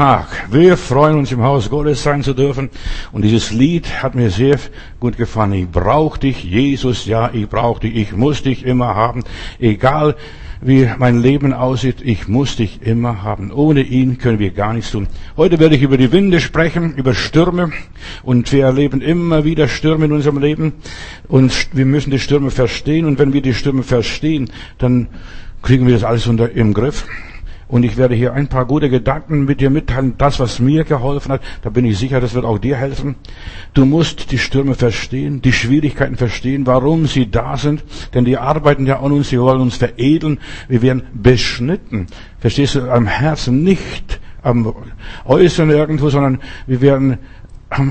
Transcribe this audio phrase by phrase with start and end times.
[0.00, 0.46] Tag.
[0.50, 2.70] Wir freuen uns im Haus Gottes sein zu dürfen.
[3.12, 4.58] Und dieses Lied hat mir sehr
[4.98, 5.52] gut gefallen.
[5.52, 7.94] Ich brauche dich, Jesus, ja, ich brauche dich.
[7.94, 9.24] Ich muss dich immer haben.
[9.58, 10.16] Egal
[10.62, 13.52] wie mein Leben aussieht, ich muss dich immer haben.
[13.52, 15.06] Ohne ihn können wir gar nichts tun.
[15.36, 17.70] Heute werde ich über die Winde sprechen, über Stürme.
[18.22, 20.72] Und wir erleben immer wieder Stürme in unserem Leben.
[21.28, 23.04] Und wir müssen die Stürme verstehen.
[23.04, 25.08] Und wenn wir die Stürme verstehen, dann
[25.60, 27.04] kriegen wir das alles unter, im Griff.
[27.70, 30.14] Und ich werde hier ein paar gute Gedanken mit dir mitteilen.
[30.18, 33.14] Das, was mir geholfen hat, da bin ich sicher, das wird auch dir helfen.
[33.74, 37.84] Du musst die Stürme verstehen, die Schwierigkeiten verstehen, warum sie da sind.
[38.12, 40.40] Denn die arbeiten ja an uns, sie wollen uns veredeln.
[40.68, 42.08] Wir werden beschnitten.
[42.40, 44.74] Verstehst du, am Herzen, nicht am
[45.24, 47.18] Äußeren irgendwo, sondern wir werden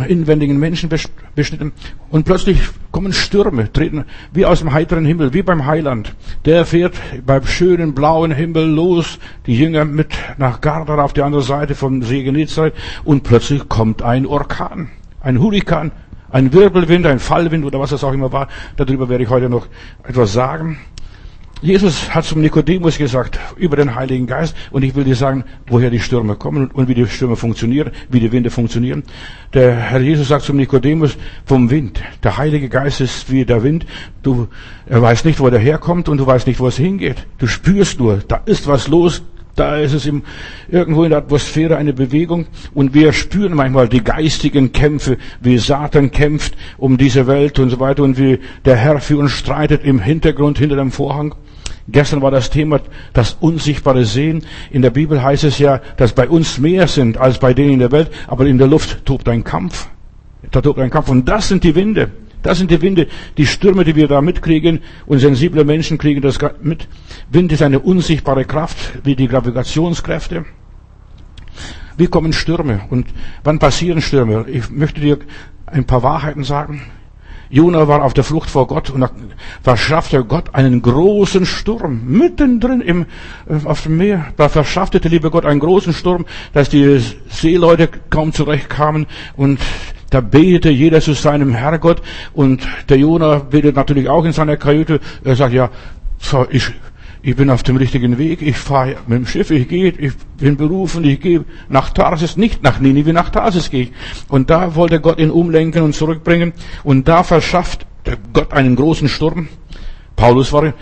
[0.08, 0.90] inwendigen Menschen
[1.36, 1.72] beschnitten
[2.10, 2.60] und plötzlich
[2.92, 6.16] kommen Stürme, treten wie aus dem heiteren Himmel, wie beim Heiland.
[6.46, 11.44] Der fährt beim schönen blauen Himmel los, die Jünger mit nach Garda auf die andere
[11.44, 12.74] Seite vom See Genezareth
[13.06, 14.90] und plötzlich kommt ein Orkan,
[15.22, 15.92] ein Hurrikan,
[16.30, 18.50] ein Wirbelwind, ein Fallwind oder was das auch immer war.
[18.76, 19.68] Darüber werde ich heute noch
[20.04, 20.78] etwas sagen.
[21.62, 25.90] Jesus hat zum Nikodemus gesagt über den Heiligen Geist und ich will dir sagen, woher
[25.90, 29.04] die Stürme kommen und wie die Stürme funktionieren, wie die Winde funktionieren.
[29.54, 32.02] Der Herr Jesus sagt zum Nikodemus vom Wind.
[32.24, 33.86] Der Heilige Geist ist wie der Wind.
[34.24, 34.48] Du
[34.86, 37.28] er weißt nicht, wo der herkommt und du weißt nicht, wo es hingeht.
[37.40, 39.22] Du spürst nur, da ist was los,
[39.60, 40.24] da ist es im,
[40.70, 46.12] irgendwo in der Atmosphäre eine Bewegung und wir spüren manchmal die geistigen Kämpfe, wie Satan
[46.12, 50.00] kämpft um diese Welt und so weiter und wie der Herr für uns streitet im
[50.00, 51.36] Hintergrund, hinter dem Vorhang.
[51.92, 52.80] Gestern war das Thema
[53.14, 54.44] das unsichtbare Sehen.
[54.72, 57.80] In der Bibel heißt es ja, dass bei uns mehr sind als bei denen in
[57.80, 59.88] der Welt, aber in der Luft tobt ein Kampf.
[60.52, 62.12] Da tobt ein Kampf und das sind die Winde.
[62.42, 64.80] Das sind die Winde, die Stürme, die wir da mitkriegen.
[65.06, 66.88] Und sensible Menschen kriegen das mit.
[67.30, 70.46] Wind ist eine unsichtbare Kraft, wie die Gravitationskräfte.
[71.98, 73.08] Wie kommen Stürme und
[73.44, 74.46] wann passieren Stürme?
[74.48, 75.20] Ich möchte dir
[75.66, 76.82] ein paar Wahrheiten sagen.
[77.50, 79.10] Jona war auf der Flucht vor Gott und
[79.64, 83.06] verschaffte Gott einen großen Sturm mittendrin im,
[83.48, 84.28] äh, auf dem Meer.
[84.38, 89.60] Da verschaffte der liebe Gott einen großen Sturm, dass die Seeleute kaum zurechtkamen und
[90.10, 92.02] da betete jeder zu seinem Herrgott
[92.34, 95.00] und der Jona betet natürlich auch in seiner Kajüte.
[95.24, 95.70] Er sagt, ja,
[96.50, 96.72] ich
[97.22, 100.56] ich bin auf dem richtigen Weg, ich fahre mit dem Schiff, ich gehe, ich bin
[100.56, 103.92] berufen, ich gehe nach Tarsis, nicht nach Ninive, nach Tarsis gehe ich.
[104.30, 106.54] Und da wollte Gott ihn umlenken und zurückbringen
[106.84, 107.86] und da verschafft
[108.32, 109.50] Gott einen großen Sturm.
[110.16, 110.74] Paulus war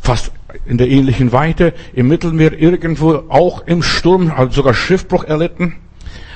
[0.00, 0.32] fast
[0.66, 5.76] in der ähnlichen Weite im Mittelmeer irgendwo auch im Sturm, hat sogar Schiffbruch erlitten.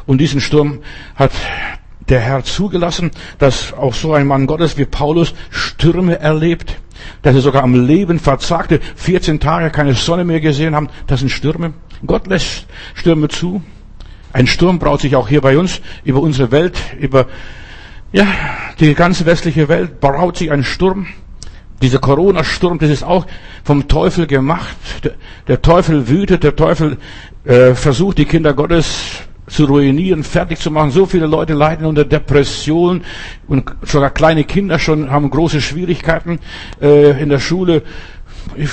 [0.07, 0.81] Und diesen Sturm
[1.15, 1.33] hat
[2.09, 6.77] der Herr zugelassen, dass auch so ein Mann Gottes wie Paulus Stürme erlebt
[7.23, 10.89] dass sie sogar am Leben verzagte, 14 Tage keine Sonne mehr gesehen haben.
[11.07, 11.75] Das sind Stürme.
[12.07, 13.63] Gott lässt Stürme zu.
[14.33, 17.27] Ein Sturm braut sich auch hier bei uns über unsere Welt, über
[18.13, 18.27] ja,
[18.79, 21.07] die ganze westliche Welt braut sich ein Sturm.
[21.83, 23.27] Dieser Corona-Sturm, das ist auch
[23.65, 24.77] vom Teufel gemacht.
[25.03, 25.13] Der,
[25.49, 26.99] der Teufel wütet, der Teufel
[27.45, 30.91] äh, versucht, die Kinder Gottes zu ruinieren, fertig zu machen.
[30.91, 33.03] So viele Leute leiden unter Depression
[33.47, 36.39] und sogar kleine Kinder schon haben große Schwierigkeiten
[36.81, 37.83] äh, in der Schule.
[38.57, 38.71] Ich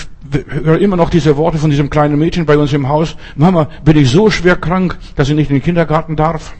[0.49, 3.15] höre immer noch diese Worte von diesem kleinen Mädchen bei uns im Haus.
[3.35, 6.53] Mama, bin ich so schwer krank, dass ich nicht in den Kindergarten darf?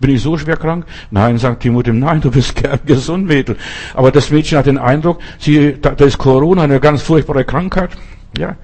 [0.00, 0.84] Bin ich so schwer krank?
[1.12, 2.54] Nein, sagt Mutter, nein, du bist
[2.86, 3.56] gesund, Mädel.
[3.94, 7.90] Aber das Mädchen hat den Eindruck, sie, da, da ist Corona eine ganz furchtbare Krankheit.
[8.36, 8.56] Ja,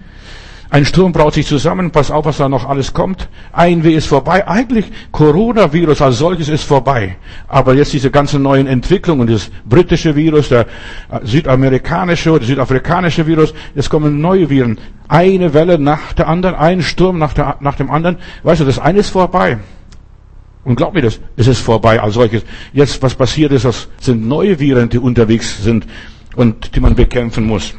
[0.70, 3.28] ein Sturm braut sich zusammen, pass auf, was da noch alles kommt.
[3.52, 4.46] Ein Weh ist vorbei.
[4.46, 7.16] Eigentlich Coronavirus als solches ist vorbei.
[7.46, 10.66] Aber jetzt diese ganzen neuen Entwicklungen, das britische Virus, der
[11.10, 14.78] äh, südamerikanische oder südafrikanische Virus, jetzt kommen neue Viren.
[15.08, 18.18] Eine Welle nach der anderen, ein Sturm nach, der, nach dem anderen.
[18.42, 19.56] Weißt du, das eine ist vorbei.
[20.64, 22.42] Und glaub mir das, es ist vorbei als solches.
[22.74, 25.86] Jetzt, was passiert ist, das sind neue Viren, die unterwegs sind
[26.36, 27.72] und die man bekämpfen muss.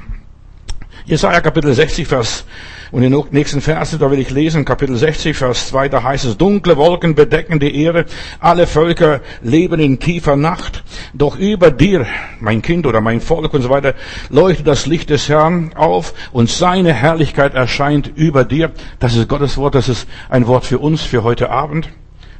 [1.05, 2.45] Jesaja Kapitel 60, Vers
[2.91, 6.25] und in den nächsten Versen, da will ich lesen, Kapitel 60, Vers 2, da heißt
[6.25, 8.05] es, dunkle Wolken bedecken die Erde,
[8.39, 10.83] alle Völker leben in tiefer Nacht.
[11.13, 12.07] Doch über dir,
[12.39, 13.93] mein Kind oder mein Volk und so weiter,
[14.29, 18.71] leuchtet das Licht des Herrn auf und seine Herrlichkeit erscheint über dir.
[18.99, 21.89] Das ist Gottes Wort, das ist ein Wort für uns, für heute Abend.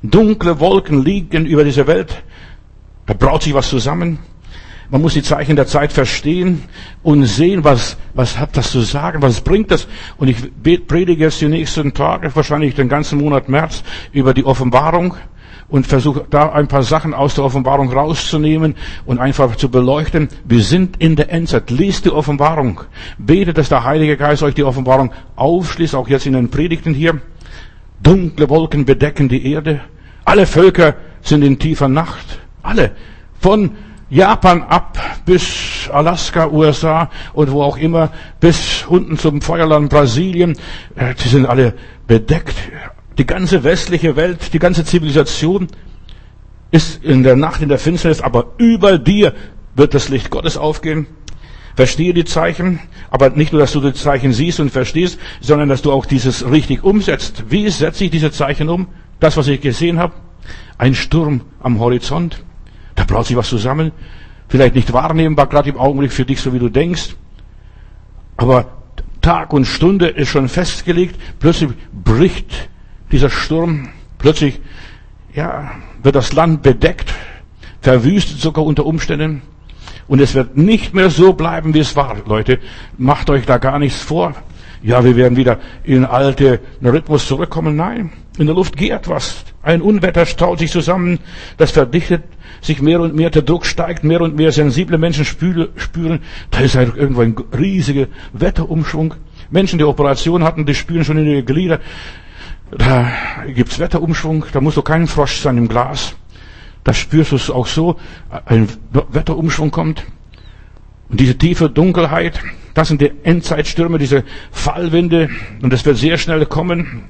[0.01, 2.23] Dunkle Wolken liegen über dieser Welt.
[3.05, 4.19] Da braut sich was zusammen.
[4.91, 6.63] Man muss die Zeichen der Zeit verstehen
[7.03, 9.87] und sehen, was, was hat das zu sagen, was bringt das.
[10.17, 13.83] Und ich predige jetzt die nächsten Tage, wahrscheinlich den ganzen Monat März,
[14.13, 15.15] über die Offenbarung
[15.69, 18.75] und versuche da ein paar Sachen aus der Offenbarung rauszunehmen
[19.05, 20.29] und einfach zu beleuchten.
[20.43, 21.69] Wir sind in der Endzeit.
[21.69, 22.81] Lest die Offenbarung.
[23.19, 27.21] Betet, dass der Heilige Geist euch die Offenbarung aufschließt, auch jetzt in den Predigten hier.
[28.01, 29.81] Dunkle Wolken bedecken die Erde.
[30.25, 32.39] Alle Völker sind in tiefer Nacht.
[32.63, 32.91] Alle.
[33.39, 33.71] Von
[34.09, 40.57] Japan ab bis Alaska, USA und wo auch immer, bis unten zum Feuerland Brasilien.
[40.95, 41.75] Äh, die sind alle
[42.07, 42.55] bedeckt.
[43.17, 45.67] Die ganze westliche Welt, die ganze Zivilisation
[46.71, 49.33] ist in der Nacht, in der Finsternis, aber über dir
[49.75, 51.07] wird das Licht Gottes aufgehen.
[51.75, 52.79] Verstehe die Zeichen,
[53.09, 56.49] aber nicht nur, dass du die Zeichen siehst und verstehst, sondern dass du auch dieses
[56.49, 57.45] richtig umsetzt.
[57.49, 58.87] Wie setze ich diese Zeichen um?
[59.19, 60.13] Das, was ich gesehen habe,
[60.77, 62.43] ein Sturm am Horizont,
[62.99, 63.93] da braut sich was zusammen.
[64.49, 67.15] Vielleicht nicht wahrnehmbar, gerade im Augenblick für dich, so wie du denkst.
[68.35, 68.65] Aber
[69.21, 71.17] Tag und Stunde ist schon festgelegt.
[71.39, 72.67] Plötzlich bricht
[73.09, 73.89] dieser Sturm.
[74.17, 74.59] Plötzlich,
[75.33, 75.71] ja,
[76.03, 77.13] wird das Land bedeckt,
[77.79, 79.43] verwüstet sogar unter Umständen.
[80.09, 82.59] Und es wird nicht mehr so bleiben, wie es war, Leute.
[82.97, 84.33] Macht euch da gar nichts vor.
[84.81, 87.75] Ja, wir werden wieder in alte Rhythmus zurückkommen.
[87.75, 89.43] Nein, in der Luft geht was.
[89.61, 91.19] Ein Unwetter staut sich zusammen,
[91.57, 92.23] das verdichtet
[92.61, 96.21] sich mehr und mehr, der Druck steigt, mehr und mehr sensible Menschen spüren,
[96.51, 99.15] da ist halt irgendwo ein riesiger Wetterumschwung.
[99.51, 101.79] Menschen, die Operation hatten, die spüren schon in ihre Glieder,
[102.71, 103.11] da
[103.53, 106.15] gibt's Wetterumschwung, da muss doch kein Frosch sein im Glas.
[106.83, 107.97] Da spürst du es auch so,
[108.45, 110.03] ein Wetterumschwung kommt.
[111.09, 112.39] Und diese tiefe Dunkelheit,
[112.79, 115.29] das sind die Endzeitstürme, diese Fallwinde,
[115.61, 117.03] und das wird sehr schnell kommen.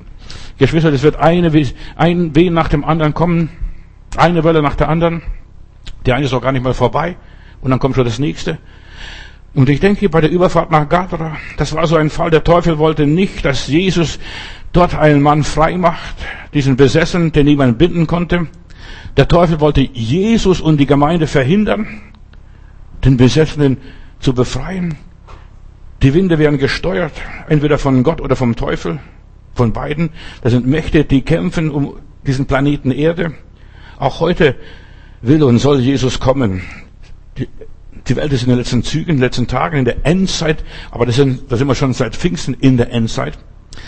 [0.58, 1.52] Geschwister, das wird eine,
[1.96, 3.50] ein Wehen nach dem anderen kommen,
[4.18, 5.22] eine Welle nach der anderen.
[6.08, 7.18] Die eine ist auch gar nicht mal vorbei,
[7.62, 8.58] und dann kommt schon das nächste.
[9.54, 12.80] Und ich denke, bei der Überfahrt nach Gadara, das war so ein Fall, der Teufel
[12.80, 14.18] wollte nicht, dass Jesus
[14.74, 16.16] dort einen Mann frei macht,
[16.52, 18.48] diesen Besessen, den niemand binden konnte.
[19.18, 22.02] Der Teufel wollte Jesus und die Gemeinde verhindern,
[23.06, 23.78] den Besessenen
[24.20, 24.98] zu befreien.
[26.02, 27.12] Die Winde werden gesteuert,
[27.50, 29.00] entweder von Gott oder vom Teufel,
[29.54, 30.12] von beiden.
[30.42, 33.34] Das sind Mächte, die kämpfen um diesen Planeten Erde.
[33.98, 34.56] Auch heute
[35.22, 36.62] will und soll Jesus kommen.
[37.38, 37.50] Die,
[38.08, 41.06] die Welt ist in den letzten Zügen, in den letzten Tagen, in der Endzeit, aber
[41.06, 43.38] das sind, da sind wir schon seit Pfingsten in der Endzeit.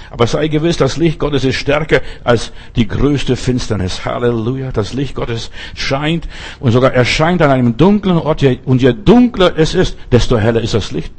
[0.09, 4.05] Aber sei gewiss, das Licht Gottes ist stärker als die größte Finsternis.
[4.05, 4.71] Halleluja.
[4.71, 6.27] Das Licht Gottes scheint
[6.59, 8.43] und sogar erscheint an einem dunklen Ort.
[8.65, 11.13] Und je dunkler es ist, desto heller ist das Licht.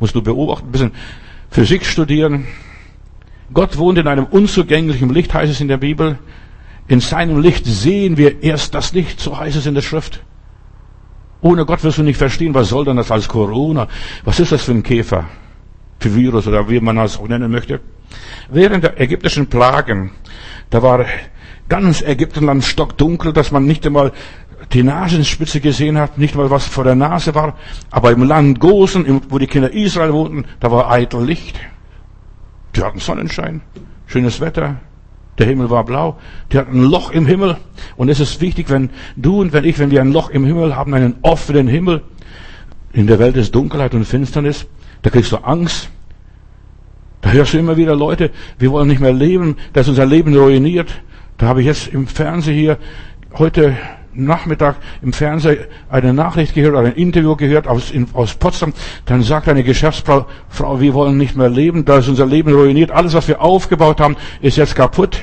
[0.00, 0.92] Musst du beobachten, ein bisschen
[1.50, 2.46] Physik studieren.
[3.52, 6.18] Gott wohnt in einem unzugänglichen Licht, heißt es in der Bibel.
[6.86, 10.22] In seinem Licht sehen wir erst das Licht, so heißt es in der Schrift.
[11.40, 13.88] Ohne Gott wirst du nicht verstehen, was soll denn das als Corona?
[14.24, 15.26] Was ist das für ein Käfer?
[15.98, 17.80] für Virus oder wie man das auch nennen möchte.
[18.50, 20.12] Während der ägyptischen Plagen,
[20.70, 21.04] da war
[21.68, 24.12] ganz Ägyptenland stockdunkel, dass man nicht einmal
[24.72, 27.56] die Nasenspitze gesehen hat, nicht mal was vor der Nase war,
[27.90, 31.58] aber im Land Gosen, wo die Kinder Israel wohnten, da war eitel Licht.
[32.76, 33.62] Die hatten Sonnenschein,
[34.06, 34.76] schönes Wetter,
[35.38, 36.18] der Himmel war blau,
[36.52, 37.56] die hatten ein Loch im Himmel
[37.96, 40.76] und es ist wichtig, wenn du und wenn ich, wenn wir ein Loch im Himmel
[40.76, 42.02] haben, einen offenen Himmel,
[42.92, 44.66] in der Welt ist Dunkelheit und Finsternis,
[45.02, 45.90] da kriegst du Angst.
[47.20, 50.36] Da hörst du immer wieder Leute, wir wollen nicht mehr leben, das ist unser Leben
[50.36, 50.88] ruiniert.
[51.36, 52.78] Da habe ich jetzt im Fernsehen hier
[53.34, 53.76] heute
[54.24, 58.72] Nachmittag im Fernsehen eine Nachricht gehört, ein Interview gehört aus, in, aus Potsdam.
[59.06, 62.90] Dann sagt eine Geschäftsfrau, Frau, wir wollen nicht mehr leben, da ist unser Leben ruiniert.
[62.90, 65.22] Alles, was wir aufgebaut haben, ist jetzt kaputt.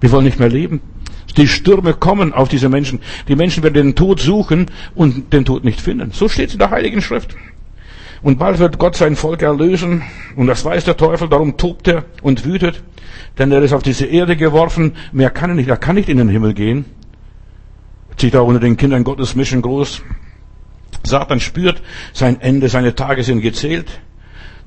[0.00, 0.80] Wir wollen nicht mehr leben.
[1.36, 3.00] Die Stürme kommen auf diese Menschen.
[3.28, 6.10] Die Menschen werden den Tod suchen und den Tod nicht finden.
[6.12, 7.36] So steht es in der Heiligen Schrift.
[8.22, 10.02] Und bald wird Gott sein Volk erlösen.
[10.34, 12.82] Und das weiß der Teufel, darum tobt er und wütet.
[13.38, 14.94] Denn er ist auf diese Erde geworfen.
[15.12, 15.68] Mehr kann er nicht.
[15.68, 16.86] Er kann nicht in den Himmel gehen.
[18.16, 20.02] Zieht da unter den Kindern Gottes Mission groß.
[21.02, 21.82] Satan spürt
[22.12, 24.00] sein Ende, seine Tage sind gezählt.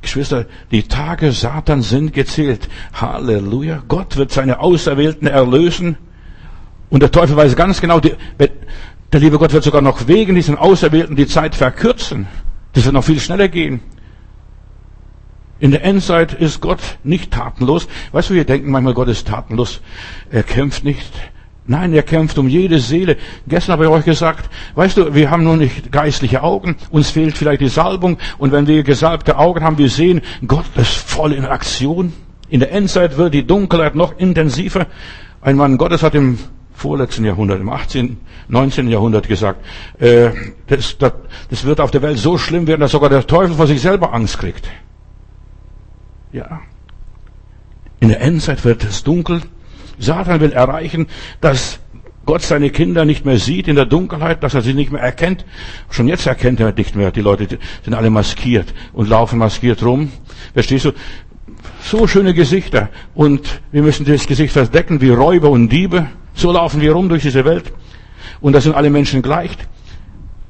[0.01, 2.69] Geschwister, die Tage Satan sind gezählt.
[2.93, 3.83] Halleluja.
[3.87, 5.97] Gott wird seine Auserwählten erlösen.
[6.89, 8.13] Und der Teufel weiß ganz genau, die,
[9.11, 12.27] der liebe Gott wird sogar noch wegen diesen Auserwählten die Zeit verkürzen.
[12.73, 13.81] Das wird noch viel schneller gehen.
[15.59, 17.87] In der Endzeit ist Gott nicht tatenlos.
[18.13, 19.81] Weißt du, wir denken manchmal, Gott ist tatenlos.
[20.29, 21.11] Er kämpft nicht.
[21.69, 23.15] Nein, er kämpft um jede Seele.
[23.47, 27.38] Gestern habe ich euch gesagt, weißt du, wir haben nur nicht geistliche Augen, uns fehlt
[27.38, 31.45] vielleicht die Salbung und wenn wir gesalbte Augen haben, wir sehen, Gott ist voll in
[31.45, 32.11] Aktion.
[32.49, 34.88] In der Endzeit wird die Dunkelheit noch intensiver.
[35.41, 36.39] Ein Mann Gottes hat im
[36.73, 38.88] vorletzten Jahrhundert, im 18., 19.
[38.88, 39.63] Jahrhundert gesagt,
[39.99, 40.31] äh,
[40.65, 41.13] das, das,
[41.51, 44.11] das wird auf der Welt so schlimm werden, dass sogar der Teufel vor sich selber
[44.11, 44.67] Angst kriegt.
[46.31, 46.61] Ja.
[47.99, 49.43] In der Endzeit wird es dunkel.
[49.99, 51.07] Satan will erreichen,
[51.41, 51.79] dass
[52.25, 55.45] Gott seine Kinder nicht mehr sieht in der Dunkelheit, dass er sie nicht mehr erkennt.
[55.89, 57.11] Schon jetzt erkennt er nicht mehr.
[57.11, 60.11] Die Leute sind alle maskiert und laufen maskiert rum.
[60.53, 60.91] Verstehst du?
[61.81, 66.07] so schöne Gesichter und wir müssen das Gesicht verdecken wie Räuber und Diebe.
[66.33, 67.71] So laufen wir rum durch diese Welt
[68.41, 69.51] und da sind alle Menschen gleich.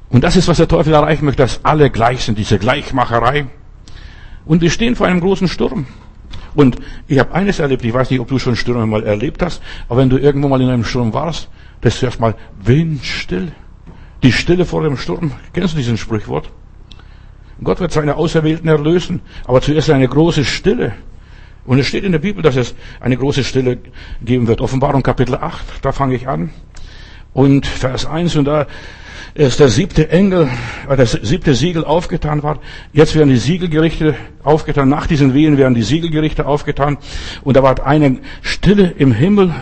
[0.08, 3.46] Und das ist, was der Teufel erreichen möchte, dass alle gleich sind, diese Gleichmacherei.
[4.44, 5.86] Und wir stehen vor einem großen Sturm.
[6.54, 6.76] Und
[7.06, 10.00] ich habe eines erlebt, ich weiß nicht, ob du schon Stürme mal erlebt hast, aber
[10.00, 11.48] wenn du irgendwo mal in einem Sturm warst,
[11.80, 13.52] das ist erstmal windstill.
[14.22, 15.32] Die Stille vor dem Sturm.
[15.52, 16.50] Kennst du diesen Sprichwort?
[17.62, 20.92] Gott wird seine Auserwählten erlösen, aber zuerst eine große Stille.
[21.66, 23.78] Und es steht in der Bibel, dass es eine große Stille
[24.22, 24.60] geben wird.
[24.60, 26.50] Offenbarung Kapitel 8, da fange ich an.
[27.32, 28.66] Und Vers 1, und da
[29.34, 30.48] ist der siebte Engel,
[30.88, 32.58] äh, das siebte Siegel aufgetan war.
[32.92, 34.88] Jetzt werden die Siegelgerichte aufgetan.
[34.88, 36.98] Nach diesen Wehen werden die Siegelgerichte aufgetan.
[37.42, 39.54] Und da war eine Stille im Himmel,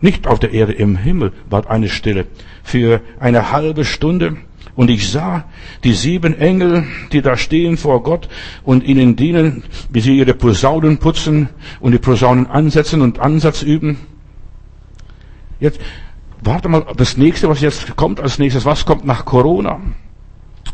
[0.00, 2.26] nicht auf der Erde, im Himmel war eine Stille
[2.62, 4.36] für eine halbe Stunde.
[4.76, 5.44] Und ich sah
[5.84, 8.28] die sieben Engel, die da stehen vor Gott
[8.62, 13.98] und ihnen dienen, wie sie ihre Posaunen putzen und die Posaunen ansetzen und Ansatz üben.
[15.58, 15.80] Jetzt,
[16.42, 19.80] warte mal, das nächste, was jetzt kommt als nächstes, was kommt nach Corona?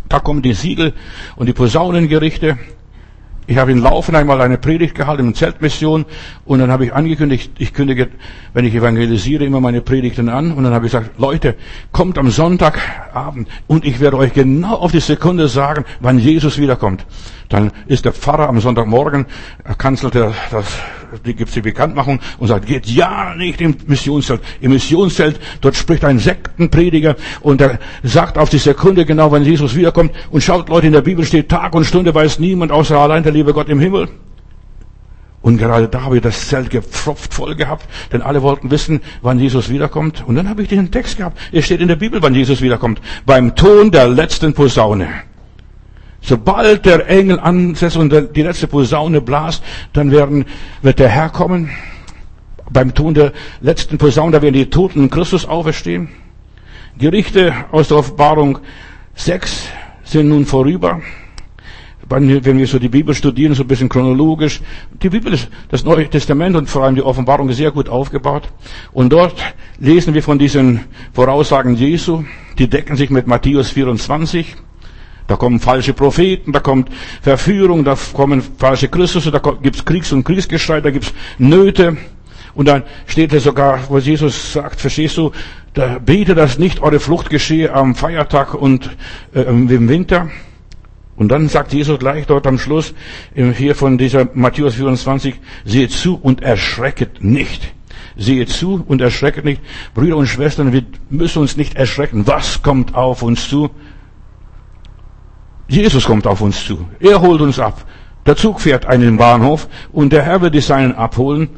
[0.08, 0.94] Da kommen die Siegel
[1.36, 2.58] und die Posaunengerichte.
[3.48, 6.04] Ich habe in Laufen einmal eine Predigt gehalten in Zeltmission
[6.44, 8.08] und dann habe ich angekündigt, ich kündige,
[8.54, 11.54] wenn ich evangelisiere, immer meine Predigten an und dann habe ich gesagt, Leute,
[11.92, 17.06] kommt am Sonntagabend und ich werde euch genau auf die Sekunde sagen, wann Jesus wiederkommt.
[17.48, 19.26] Dann ist der Pfarrer am Sonntagmorgen,
[19.62, 20.66] er kanzelt das
[21.24, 24.40] die gibt's die Bekanntmachung und sagt, geht ja nicht im Missionszelt.
[24.60, 29.74] Im Missionszelt, dort spricht ein Sektenprediger und er sagt auf die Sekunde genau, wann Jesus
[29.76, 33.22] wiederkommt und schaut Leute, in der Bibel steht Tag und Stunde weiß niemand außer allein
[33.22, 34.08] der liebe Gott im Himmel.
[35.42, 39.38] Und gerade da habe ich das Zelt gepfropft voll gehabt, denn alle wollten wissen, wann
[39.38, 40.24] Jesus wiederkommt.
[40.26, 41.38] Und dann habe ich den Text gehabt.
[41.52, 43.00] Es steht in der Bibel, wann Jesus wiederkommt.
[43.26, 45.08] Beim Ton der letzten Posaune.
[46.20, 49.62] Sobald der Engel ansetzt und die letzte Posaune blast,
[49.92, 50.46] dann werden,
[50.82, 51.70] wird der Herr kommen.
[52.70, 56.08] Beim Ton der letzten Posaune, da werden die Toten in Christus auferstehen.
[56.98, 58.58] Gerichte aus der Offenbarung
[59.14, 59.68] 6
[60.04, 61.02] sind nun vorüber.
[62.08, 64.60] Wenn wir so die Bibel studieren, so ein bisschen chronologisch,
[65.02, 68.44] die Bibel ist das Neue Testament und vor allem die Offenbarung sehr gut aufgebaut.
[68.92, 69.34] Und dort
[69.80, 72.22] lesen wir von diesen Voraussagen Jesu,
[72.58, 74.54] die decken sich mit Matthäus 24.
[75.26, 80.22] Da kommen falsche Propheten, da kommt Verführung, da kommen falsche Christus, da gibt's Kriegs- und
[80.22, 81.96] Kriegsgeschrei, da gibt's Nöte.
[82.54, 85.32] Und dann steht es sogar, wo Jesus sagt, verstehst du,
[85.74, 88.96] da bete, dass nicht eure Flucht geschehe am Feiertag und
[89.34, 90.30] äh, im Winter.
[91.16, 92.94] Und dann sagt Jesus gleich dort am Schluss,
[93.34, 97.72] hier von dieser Matthäus 24, seht zu und erschrecket nicht.
[98.16, 99.62] Seht zu und erschrecket nicht.
[99.94, 102.26] Brüder und Schwestern, wir müssen uns nicht erschrecken.
[102.26, 103.70] Was kommt auf uns zu?
[105.68, 106.86] Jesus kommt auf uns zu.
[107.00, 107.84] Er holt uns ab.
[108.26, 111.48] Der Zug fährt einen Bahnhof und der Herr wird die Seinen abholen.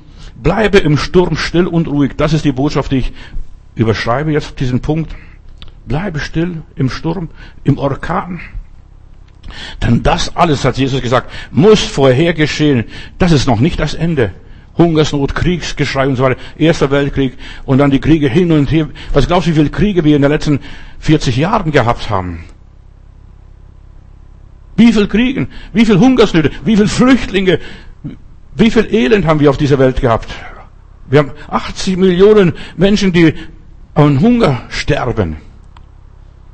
[0.40, 2.12] Bleibe im Sturm still und ruhig.
[2.16, 3.12] Das ist die Botschaft, die ich
[3.74, 5.14] überschreibe jetzt diesen Punkt.
[5.86, 7.30] Bleibe still im Sturm,
[7.64, 8.40] im Orkan.
[9.82, 12.84] Denn das alles, hat Jesus gesagt, muss vorher geschehen.
[13.18, 14.32] Das ist noch nicht das Ende.
[14.76, 16.40] Hungersnot, Kriegsgeschrei und so weiter.
[16.56, 18.88] Erster Weltkrieg und dann die Kriege hin und her.
[19.12, 20.60] Was glaubst du, wie viele Kriege wir in den letzten
[21.00, 22.44] 40 Jahren gehabt haben?
[24.76, 27.58] Wie viel Kriegen, wie viel Hungersnöte, wie viel Flüchtlinge,
[28.54, 30.28] wie viel Elend haben wir auf dieser Welt gehabt?
[31.10, 33.34] Wir haben 80 Millionen Menschen, die
[33.94, 35.38] an Hunger sterben.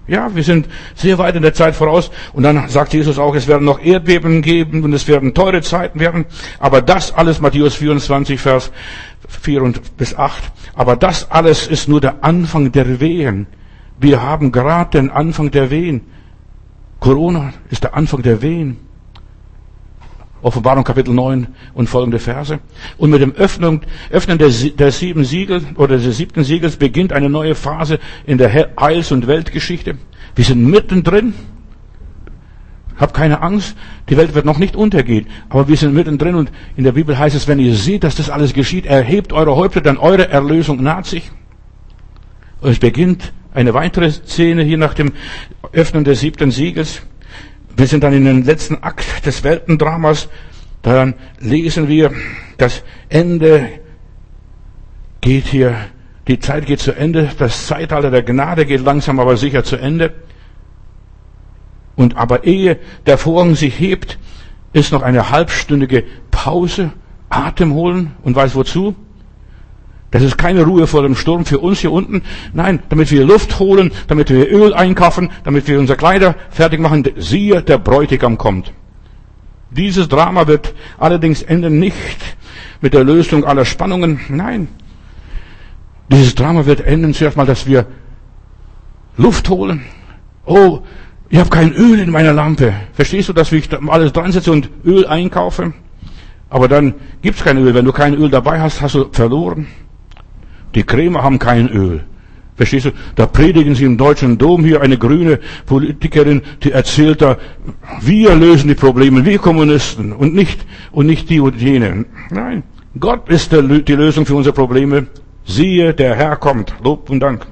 [0.07, 2.11] Ja, wir sind sehr weit in der Zeit voraus.
[2.33, 5.99] Und dann sagt Jesus auch, es werden noch Erdbeben geben und es werden teure Zeiten
[5.99, 6.27] werden.
[6.59, 8.71] Aber das alles, Matthäus 24, Vers
[9.29, 10.43] 4 und bis 8.
[10.75, 13.47] Aber das alles ist nur der Anfang der Wehen.
[13.99, 16.03] Wir haben gerade den Anfang der Wehen.
[17.01, 18.79] Corona ist der Anfang der Wehen.
[20.45, 22.61] Offenbarung Kapitel 9 und folgende Verse.
[22.99, 27.31] Und mit dem Öffnung, Öffnen der, der sieben Siegel oder des siebten Siegels beginnt eine
[27.31, 29.97] neue Phase in der Heils- und Weltgeschichte.
[30.37, 31.33] Wir sind mittendrin.
[32.97, 33.75] Hab keine Angst,
[34.11, 37.35] die Welt wird noch nicht untergehen, aber wir sind mittendrin und in der Bibel heißt
[37.35, 41.07] es, wenn ihr seht, dass das alles geschieht, erhebt eure Häupter, denn eure Erlösung naht
[41.07, 41.33] sich.
[42.61, 45.13] Und es beginnt eine weitere Szene hier nach dem
[45.73, 47.03] Öffnen des siebten Siegels.
[47.77, 50.29] Wir sind dann in den letzten Akt des Weltendramas.
[50.83, 52.13] Dann lesen wir,
[52.57, 53.69] das Ende
[55.21, 55.75] geht hier,
[56.29, 60.13] die Zeit geht zu Ende, das Zeitalter der Gnade geht langsam aber sicher zu Ende.
[61.97, 64.19] Und aber ehe der Vorhang sich hebt,
[64.73, 66.93] ist noch eine halbstündige Pause,
[67.29, 68.95] Atem holen und weiß wozu?
[70.15, 72.23] Das ist keine Ruhe vor dem Sturm für uns hier unten.
[72.53, 77.03] Nein, damit wir Luft holen, damit wir Öl einkaufen, damit wir unsere Kleider fertig machen.
[77.17, 78.73] Siehe, der Bräutigam kommt.
[79.73, 81.97] Dieses Drama wird allerdings enden nicht
[82.81, 84.21] mit der Lösung aller Spannungen.
[84.29, 84.69] Nein.
[86.13, 87.85] Dieses Drama wird enden zuerst mal, dass wir
[89.17, 89.83] Luft holen.
[90.47, 90.83] Oh,
[91.29, 92.73] ich habe kein Öl in meiner Lampe.
[92.93, 95.73] Verstehst du, dass ich alles dran setze und Öl einkaufe?
[96.51, 97.75] Aber dann gibt's kein Öl.
[97.75, 99.67] Wenn du kein Öl dabei hast, hast du verloren.
[100.75, 102.05] Die Krämer haben kein Öl.
[102.57, 102.91] Verstehst du?
[103.17, 107.37] Da predigen sie im deutschen Dom hier eine grüne Politikerin, die erzählt da,
[108.01, 112.05] wir lösen die Probleme, wir Kommunisten und nicht, und nicht die und jene.
[112.31, 112.63] Nein.
[112.99, 115.09] Gott ist der, die Lösung für unsere Probleme.
[115.45, 116.75] Siehe, der Herr kommt.
[116.83, 117.45] Lob und Dank.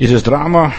[0.00, 0.72] Dieses Drama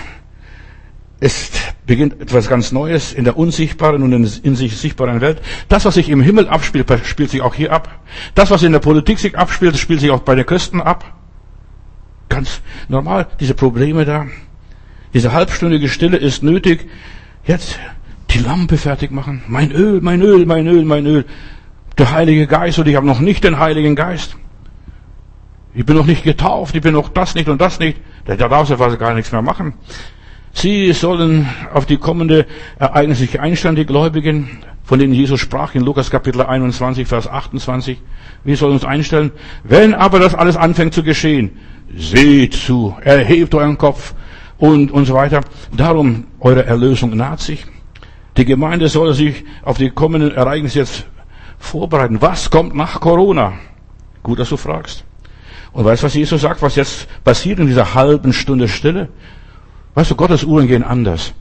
[1.24, 5.42] ist, beginnt etwas ganz Neues in der unsichtbaren und in sich sichtbaren Welt.
[5.70, 7.90] Das, was sich im Himmel abspielt, spielt sich auch hier ab.
[8.36, 11.06] Das, was in der Politik sich abspielt, spielt sich auch bei den Christen ab.
[12.30, 14.28] Ganz normal, diese Probleme da.
[15.14, 16.90] Diese halbstündige Stille ist nötig.
[17.46, 17.80] Jetzt
[18.32, 19.44] die Lampe fertig machen.
[19.48, 21.26] Mein Öl, mein Öl, mein Öl, mein Öl.
[21.98, 24.36] Der Heilige Geist und ich habe noch nicht den Heiligen Geist.
[25.76, 27.98] Ich bin noch nicht getauft, ich bin noch das nicht und das nicht.
[28.26, 29.74] Da darfst du fast gar nichts mehr machen.
[30.54, 32.46] Sie sollen auf die kommende
[32.80, 38.00] Ereignisse sich einstellen, die Gläubigen, von denen Jesus sprach in Lukas Kapitel 21, Vers 28.
[38.44, 39.32] Wir sollen uns einstellen.
[39.64, 41.52] Wenn aber das alles anfängt zu geschehen,
[41.96, 44.14] seht zu, erhebt euren Kopf
[44.58, 45.42] und, und so weiter.
[45.76, 47.66] Darum, eure Erlösung naht sich.
[48.38, 51.06] Die Gemeinde soll sich auf die kommenden Ereignisse jetzt
[51.60, 52.22] vorbereiten.
[52.22, 53.54] Was kommt nach Corona?
[54.22, 55.04] Gut, dass du fragst.
[55.72, 59.10] Und weißt was Jesus sagt, was jetzt passiert in dieser halben Stunde Stille?
[59.96, 61.34] Weißt du, Gottes Uhren gehen anders.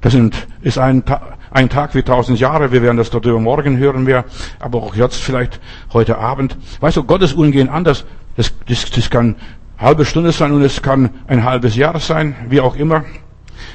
[0.00, 1.04] Das sind, ist ein,
[1.50, 2.72] ein Tag wie tausend Jahre.
[2.72, 4.24] Wir werden das darüber morgen hören wir,
[4.58, 5.60] aber auch jetzt vielleicht
[5.92, 6.56] heute Abend.
[6.80, 8.04] Weißt du, Gottes Uhren gehen anders.
[8.36, 9.36] Das, das, das kann
[9.78, 13.04] halbe Stunde sein und es kann ein halbes Jahr sein, wie auch immer.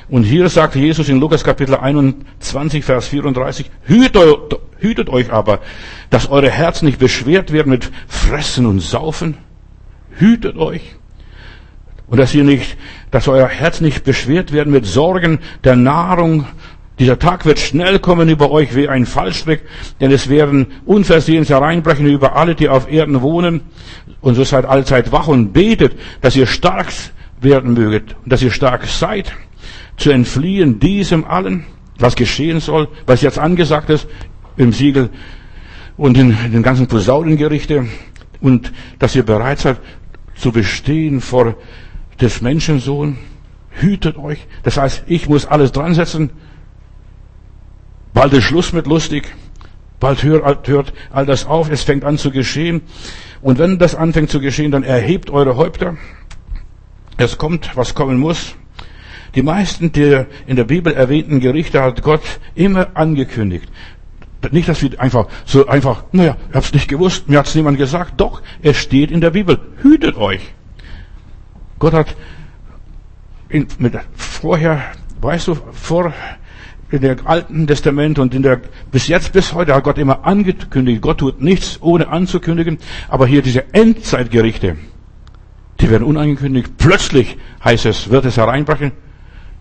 [0.10, 5.60] Und hier sagt Jesus in Lukas Kapitel 21, Vers 34, hütet, hütet euch aber,
[6.10, 9.38] dass eure Herzen nicht beschwert werden mit Fressen und Saufen.
[10.12, 10.96] Hütet euch.
[12.08, 12.78] Und dass ihr nicht,
[13.12, 16.46] dass euer Herz nicht beschwert werden mit Sorgen der Nahrung.
[17.00, 19.62] Dieser Tag wird schnell kommen über euch wie ein Fallstrick,
[20.02, 23.62] denn es werden unversehens hereinbrechen über alle, die auf Erden wohnen.
[24.20, 26.88] Und so seid allzeit wach und betet, dass ihr stark
[27.42, 29.34] werden möget dass ihr stark seid,
[29.98, 31.66] zu entfliehen diesem allen,
[32.00, 34.08] was geschehen soll, was jetzt angesagt ist
[34.56, 35.10] im Siegel
[35.98, 37.88] und in den ganzen Posaunengerichte
[38.42, 39.78] und dass ihr bereit seid
[40.36, 41.56] zu bestehen vor
[42.22, 43.18] des Menschensohn.
[43.72, 44.48] Hütet euch.
[44.64, 46.32] Das heißt, ich muss alles dran setzen.
[48.14, 49.34] Bald ist Schluss mit lustig.
[50.00, 51.70] Bald hört, hört all das auf.
[51.70, 52.82] Es fängt an zu geschehen.
[53.42, 55.98] Und wenn das anfängt zu geschehen, dann erhebt eure Häupter.
[57.18, 58.56] Es kommt, was kommen muss.
[59.36, 62.22] Die meisten der in der Bibel erwähnten Gerichte hat Gott
[62.56, 63.70] immer angekündigt.
[64.52, 68.14] Nicht, dass wir einfach so einfach, naja, hab's nicht gewusst, mir hat's niemand gesagt.
[68.18, 69.60] Doch, es steht in der Bibel.
[69.82, 70.42] Hütet euch.
[71.80, 72.16] Gott hat
[73.50, 74.82] in, mit, vorher,
[75.22, 76.14] weißt du, vor
[76.90, 78.62] in der Alten Testament und in der,
[78.92, 81.02] bis jetzt, bis heute hat Gott immer angekündigt.
[81.02, 82.78] Gott tut nichts ohne anzukündigen.
[83.10, 84.78] Aber hier diese Endzeitgerichte,
[85.82, 86.78] die werden unangekündigt.
[86.78, 88.94] Plötzlich heißt es, wird es hereinbrechen.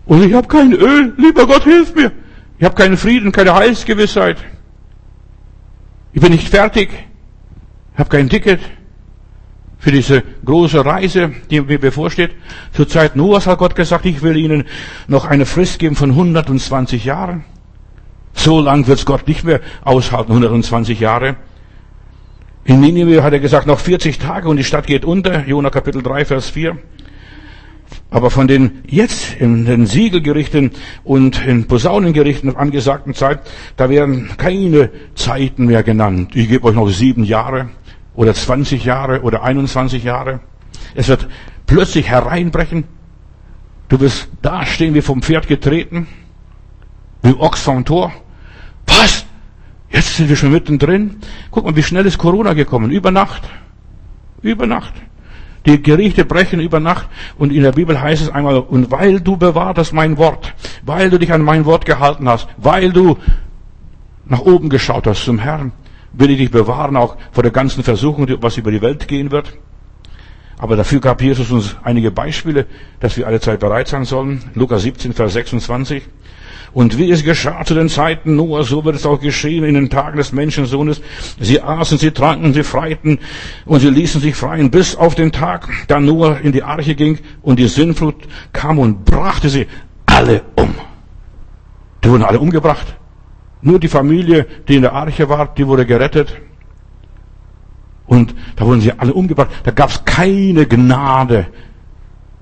[0.05, 1.13] Und ich habe kein Öl.
[1.17, 2.13] Lieber Gott, hilf mir.
[2.59, 4.37] Ich habe keinen Frieden, keine Heilsgewissheit.
[6.13, 6.89] Ich bin nicht fertig.
[7.93, 8.61] Ich habe kein Ticket
[9.79, 12.31] für diese große Reise, die mir bevorsteht.
[12.73, 14.65] Zur Zeit Noahs hat Gott gesagt, ich will ihnen
[15.07, 17.43] noch eine Frist geben von 120 Jahren.
[18.33, 21.35] So lang wird's Gott nicht mehr aushalten, 120 Jahre.
[22.65, 25.47] In Nineveh hat er gesagt, noch 40 Tage und die Stadt geht unter.
[25.47, 26.77] Jona Kapitel 3, Vers 4.
[28.09, 30.71] Aber von den jetzt in den Siegelgerichten
[31.03, 33.39] und in Posaunengerichten angesagten Zeit,
[33.77, 36.31] da werden keine Zeiten mehr genannt.
[36.35, 37.69] Ich gebe euch noch sieben Jahre
[38.17, 40.41] oder 20 Jahre oder 21 Jahre.
[40.95, 41.27] Es wird
[41.67, 42.85] plötzlich hereinbrechen.
[43.87, 46.07] Du wirst dastehen wie vom Pferd getreten,
[47.21, 48.11] wie Ochs vom Tor.
[48.87, 49.25] Was?
[49.89, 51.17] Jetzt sind wir schon mittendrin.
[51.51, 52.89] Guck mal, wie schnell ist Corona gekommen.
[52.89, 53.43] Über Nacht.
[54.41, 54.93] Über Nacht.
[55.67, 59.37] Die Gerichte brechen über Nacht und in der Bibel heißt es einmal, und weil du
[59.37, 60.53] bewahrt hast mein Wort,
[60.83, 63.17] weil du dich an mein Wort gehalten hast, weil du
[64.25, 65.73] nach oben geschaut hast zum Herrn,
[66.17, 69.53] will ich dich bewahren, auch vor der ganzen Versuchung, was über die Welt gehen wird.
[70.57, 72.65] Aber dafür gab Jesus uns einige Beispiele,
[72.99, 74.43] dass wir alle Zeit bereit sein sollen.
[74.55, 76.03] Lukas 17, Vers 26.
[76.73, 79.89] Und wie es geschah zu den Zeiten Noah, so wird es auch geschehen in den
[79.89, 81.01] Tagen des Menschensohnes.
[81.39, 83.19] Sie aßen, sie tranken, sie freiten
[83.65, 87.19] und sie ließen sich freien bis auf den Tag, da Noah in die Arche ging
[87.41, 88.15] und die Sinnflut
[88.51, 89.67] kam und brachte sie
[90.05, 90.73] alle um.
[92.03, 92.95] Die wurden alle umgebracht.
[93.61, 96.37] Nur die Familie, die in der Arche war, die wurde gerettet.
[98.05, 99.49] Und da wurden sie alle umgebracht.
[99.63, 101.47] Da gab es keine Gnade,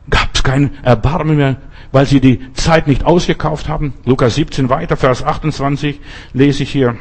[0.10, 1.58] gab es kein Erbarmen mehr,
[1.92, 3.94] weil sie die Zeit nicht ausgekauft haben.
[4.06, 6.00] Lukas 17 weiter, Vers 28
[6.34, 6.96] lese ich hier.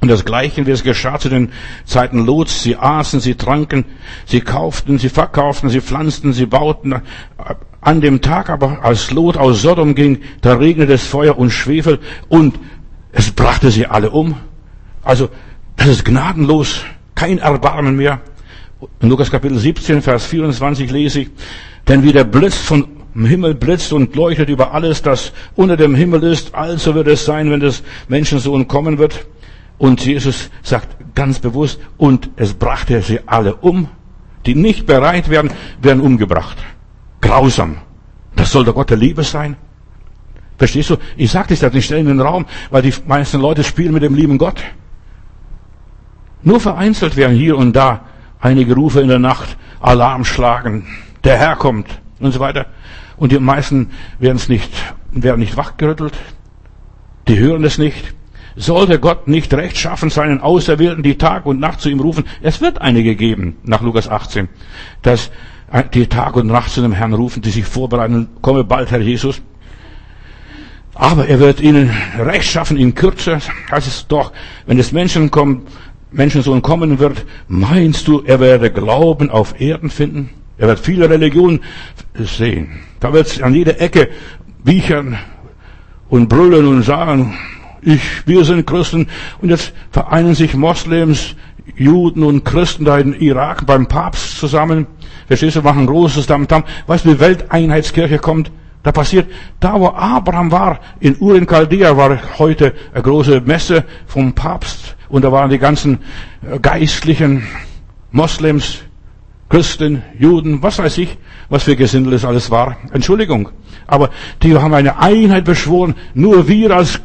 [0.00, 1.50] Und das Gleiche, wie es geschah zu den
[1.86, 2.62] Zeiten Lots.
[2.62, 3.86] Sie aßen, sie tranken,
[4.26, 7.00] sie kauften, sie verkauften, sie pflanzten, sie bauten.
[7.80, 12.00] An dem Tag aber, als Lot aus Sodom ging, da regnete es Feuer und Schwefel
[12.28, 12.58] und
[13.14, 14.36] es brachte sie alle um.
[15.02, 15.30] Also,
[15.76, 16.84] das ist gnadenlos.
[17.14, 18.20] Kein Erbarmen mehr.
[19.00, 21.30] In Lukas Kapitel 17, Vers 24 lese ich,
[21.88, 26.24] denn wie der Blitz vom Himmel blitzt und leuchtet über alles, das unter dem Himmel
[26.24, 29.26] ist, also wird es sein, wenn des Menschensohn kommen wird.
[29.78, 33.88] Und Jesus sagt ganz bewusst, und es brachte sie alle um.
[34.46, 35.50] Die nicht bereit werden,
[35.80, 36.58] werden umgebracht.
[37.20, 37.78] Grausam.
[38.34, 39.56] Das soll der Gott der Liebe sein.
[40.56, 40.96] Verstehst du?
[41.16, 44.14] Ich sage das nicht schnell in den Raum, weil die meisten Leute spielen mit dem
[44.14, 44.62] lieben Gott.
[46.42, 48.04] Nur vereinzelt werden hier und da
[48.40, 50.86] einige Rufe in der Nacht, Alarm schlagen,
[51.24, 51.88] der Herr kommt
[52.20, 52.66] und so weiter.
[53.16, 54.70] Und die meisten werden es nicht,
[55.10, 56.14] werden nicht wachgerüttelt.
[57.28, 58.14] Die hören es nicht.
[58.56, 62.24] Sollte Gott nicht rechtschaffen seinen Auserwählten, die Tag und Nacht zu ihm rufen?
[62.42, 64.48] Es wird einige geben, nach Lukas 18,
[65.02, 65.30] dass
[65.92, 69.42] die Tag und Nacht zu dem Herrn rufen, die sich vorbereiten, komme bald, Herr Jesus.
[70.94, 74.32] Aber er wird ihnen rechtschaffen in Kürze, heißt es doch,
[74.66, 75.68] wenn es Menschen kommt,
[76.12, 80.30] Menschensohn kommen wird, meinst du, er werde Glauben auf Erden finden?
[80.56, 81.60] Er wird viele Religionen
[82.14, 82.78] sehen.
[83.00, 84.08] Da wird es an jeder Ecke
[84.62, 85.18] wiechern
[86.08, 87.36] und brüllen und sagen,
[87.82, 89.08] ich, wir sind Christen
[89.40, 91.34] und jetzt vereinen sich Moslems,
[91.76, 94.86] Juden und Christen da in Irak beim Papst zusammen.
[95.26, 96.62] Verstehst du, machen großes Tamtam.
[96.86, 98.52] Weißt du, wie Welteinheitskirche kommt?
[98.84, 103.84] Da passiert, da wo Abraham war, in Ur in Chaldea war heute eine große Messe
[104.06, 106.00] vom Papst und da waren die ganzen
[106.48, 107.44] äh, geistlichen
[108.12, 108.80] Moslems,
[109.48, 111.16] Christen, Juden, was weiß ich,
[111.48, 112.76] was für Gesindel es alles war.
[112.92, 113.48] Entschuldigung.
[113.86, 114.10] Aber
[114.42, 115.94] die haben eine Einheit beschworen.
[116.14, 117.00] Nur wir als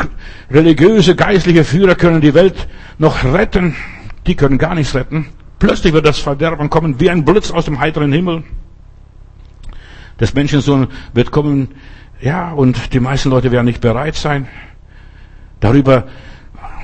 [0.52, 3.76] religiöse, geistliche Führer können die Welt noch retten.
[4.28, 5.28] Die können gar nichts retten.
[5.60, 8.44] Plötzlich wird das Verderben kommen wie ein Blitz aus dem heiteren Himmel.
[10.20, 11.70] Das Menschensohn wird kommen,
[12.22, 14.48] ja, und die meisten Leute werden nicht bereit sein.
[15.60, 16.06] Darüber,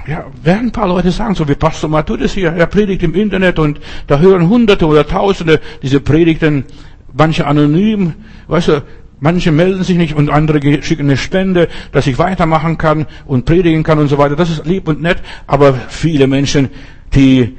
[0.08, 3.60] ja, werden ein paar Leute sagen, so wie Pastor Matthäus hier, er predigt im Internet
[3.60, 6.66] und da hören Hunderte oder Tausende diese Predigten,
[7.14, 8.14] manche anonym,
[8.48, 8.84] weißt du,
[9.20, 13.84] Manche melden sich nicht und andere schicken eine Spende, dass ich weitermachen kann und predigen
[13.84, 14.36] kann und so weiter.
[14.36, 16.70] Das ist lieb und nett, aber viele Menschen,
[17.14, 17.58] die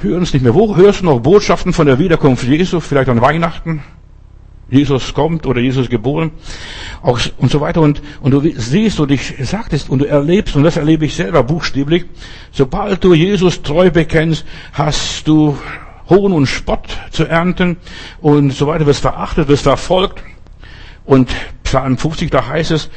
[0.00, 0.54] hören es nicht mehr.
[0.54, 2.80] Wo hörst du noch Botschaften von der Wiederkunft Jesu?
[2.80, 3.82] Vielleicht an Weihnachten?
[4.68, 6.32] Jesus kommt oder Jesus geboren
[7.02, 10.64] auch, und so weiter und, und du siehst und ich sagtest und du erlebst und
[10.64, 12.04] das erlebe ich selber buchstäblich,
[12.50, 15.56] sobald du Jesus treu bekennst, hast du
[16.08, 17.76] Hohn und Spott zu ernten
[18.20, 20.22] und so weiter, wirst verachtet, wirst verfolgt
[21.04, 21.30] und
[21.62, 22.90] Psalm 50, da heißt es,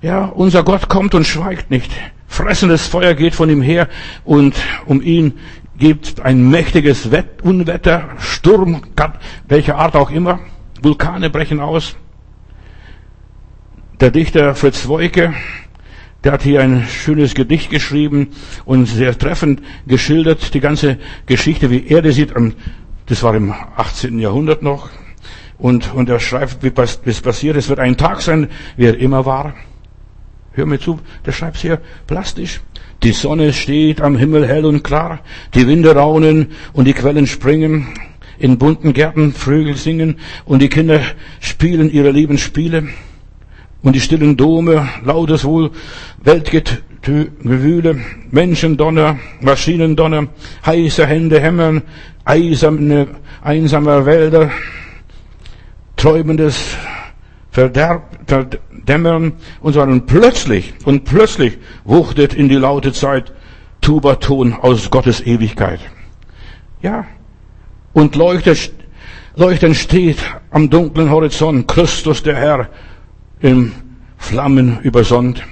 [0.00, 1.90] ja, unser Gott kommt und schweigt nicht.
[2.28, 3.88] Fressendes Feuer geht von ihm her
[4.24, 4.54] und
[4.86, 5.34] um ihn
[5.76, 8.82] gibt ein mächtiges Wett Unwetter, Sturm,
[9.48, 10.38] welcher Art auch immer.
[10.82, 11.96] Vulkane brechen aus.
[14.00, 15.34] Der Dichter Fritz Woike,
[16.22, 18.28] der hat hier ein schönes Gedicht geschrieben
[18.64, 22.32] und sehr treffend geschildert, die ganze Geschichte, wie er das sieht.
[23.06, 24.18] Das war im 18.
[24.18, 24.90] Jahrhundert noch.
[25.58, 26.72] Und, und er schreibt, wie
[27.10, 29.54] es passiert, es wird ein Tag sein, wie er immer war.
[30.52, 32.60] Hör mir zu, der schreibt hier plastisch.
[33.02, 35.20] Die Sonne steht am Himmel hell und klar,
[35.54, 37.88] die Winde raunen und die Quellen springen,
[38.38, 41.00] in bunten Gärten Vögel singen und die Kinder
[41.40, 42.88] spielen ihre lieben Spiele
[43.82, 45.70] und die stillen Dome, lautes Wohl,
[46.22, 50.28] Weltgewühle, Menschendonner, Maschinendonner,
[50.66, 51.82] heiße Hände hämmern,
[52.24, 53.08] eiserne,
[53.42, 54.50] einsamer Wälder,
[55.96, 56.76] träumendes
[57.50, 59.82] Verderb, Verdämmern und so.
[59.82, 63.32] Und plötzlich, und plötzlich wuchtet in die laute Zeit
[63.80, 65.80] Tubaton aus Gottes Ewigkeit.
[66.82, 67.06] Ja,
[67.98, 70.18] und leuchtend steht
[70.52, 72.68] am dunklen Horizont Christus der Herr
[73.40, 73.72] im
[74.16, 75.42] Flammen übersonnt.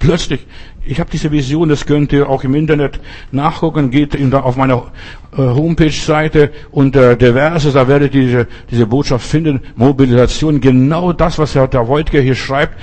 [0.00, 0.44] Plötzlich,
[0.84, 2.98] ich habe diese Vision, das könnt ihr auch im Internet
[3.30, 4.90] nachgucken, geht auf meiner
[5.30, 11.38] äh, Homepage-Seite unter der Verse, da werdet ihr diese, diese Botschaft finden, Mobilisation, genau das,
[11.38, 12.76] was Herr der Voigtke hier schreibt.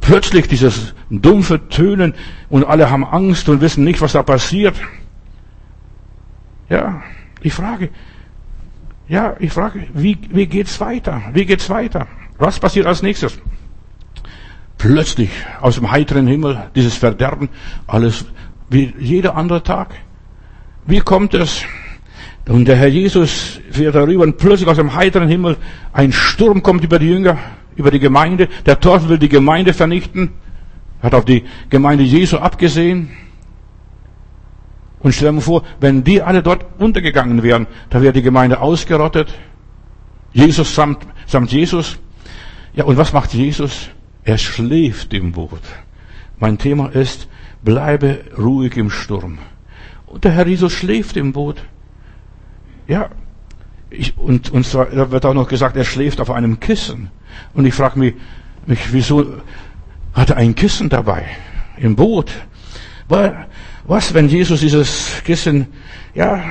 [0.00, 2.14] Plötzlich dieses dumpfe Tönen
[2.48, 4.76] und alle haben Angst und wissen nicht, was da passiert.
[6.68, 7.02] Ja,
[7.42, 7.88] ich frage,
[9.10, 11.20] ja, ich frage, wie, wie geht's weiter?
[11.34, 12.06] Wie geht's weiter?
[12.38, 13.38] Was passiert als nächstes?
[14.80, 17.50] plötzlich aus dem heiteren Himmel dieses Verderben,
[17.86, 18.24] alles
[18.70, 19.94] wie jeder andere Tag.
[20.86, 21.62] Wie kommt es?
[22.48, 25.56] Und der Herr Jesus fährt darüber und plötzlich aus dem heiteren Himmel
[25.92, 27.38] ein Sturm kommt über die Jünger,
[27.76, 28.48] über die Gemeinde.
[28.64, 30.30] Der Teufel will die Gemeinde vernichten,
[31.02, 33.10] hat auf die Gemeinde Jesu abgesehen.
[35.00, 39.34] Und stell dir vor, wenn die alle dort untergegangen wären, da wäre die Gemeinde ausgerottet.
[40.32, 41.98] Jesus samt, samt Jesus.
[42.74, 43.90] Ja, und was macht Jesus?
[44.24, 45.62] Er schläft im Boot.
[46.38, 47.28] Mein Thema ist,
[47.62, 49.38] bleibe ruhig im Sturm.
[50.06, 51.64] Und der Herr Jesus schläft im Boot.
[52.86, 53.10] Ja,
[53.88, 57.10] ich, und, und zwar, da wird auch noch gesagt, er schläft auf einem Kissen.
[57.54, 58.14] Und ich frage mich,
[58.66, 59.26] mich, wieso
[60.12, 61.24] hat er ein Kissen dabei
[61.76, 62.30] im Boot?
[63.84, 65.66] Was, wenn Jesus dieses Kissen,
[66.14, 66.42] ja,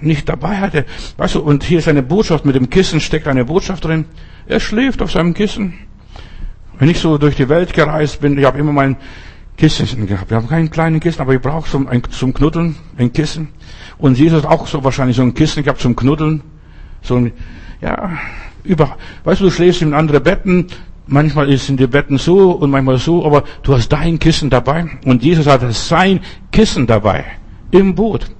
[0.00, 0.84] nicht dabei hatte?
[1.16, 4.04] Weißt du, und hier ist eine Botschaft, mit dem Kissen steckt eine Botschaft drin.
[4.46, 5.74] Er schläft auf seinem Kissen.
[6.78, 8.96] Wenn ich so durch die Welt gereist bin, ich habe immer mein
[9.56, 10.30] Kissen gehabt.
[10.30, 13.48] Wir haben keinen kleinen Kissen, aber ich brauche zum, zum Knuddeln ein Kissen.
[13.98, 16.42] Und Jesus auch so wahrscheinlich so ein Kissen gehabt zum Knuddeln.
[17.02, 17.32] So ein,
[17.80, 18.18] ja,
[18.62, 20.68] über, weißt du, du schläfst in andere Betten,
[21.08, 25.22] manchmal sind die Betten so und manchmal so, aber du hast dein Kissen dabei und
[25.22, 26.20] Jesus hatte sein
[26.52, 27.24] Kissen dabei
[27.70, 28.30] im Boot.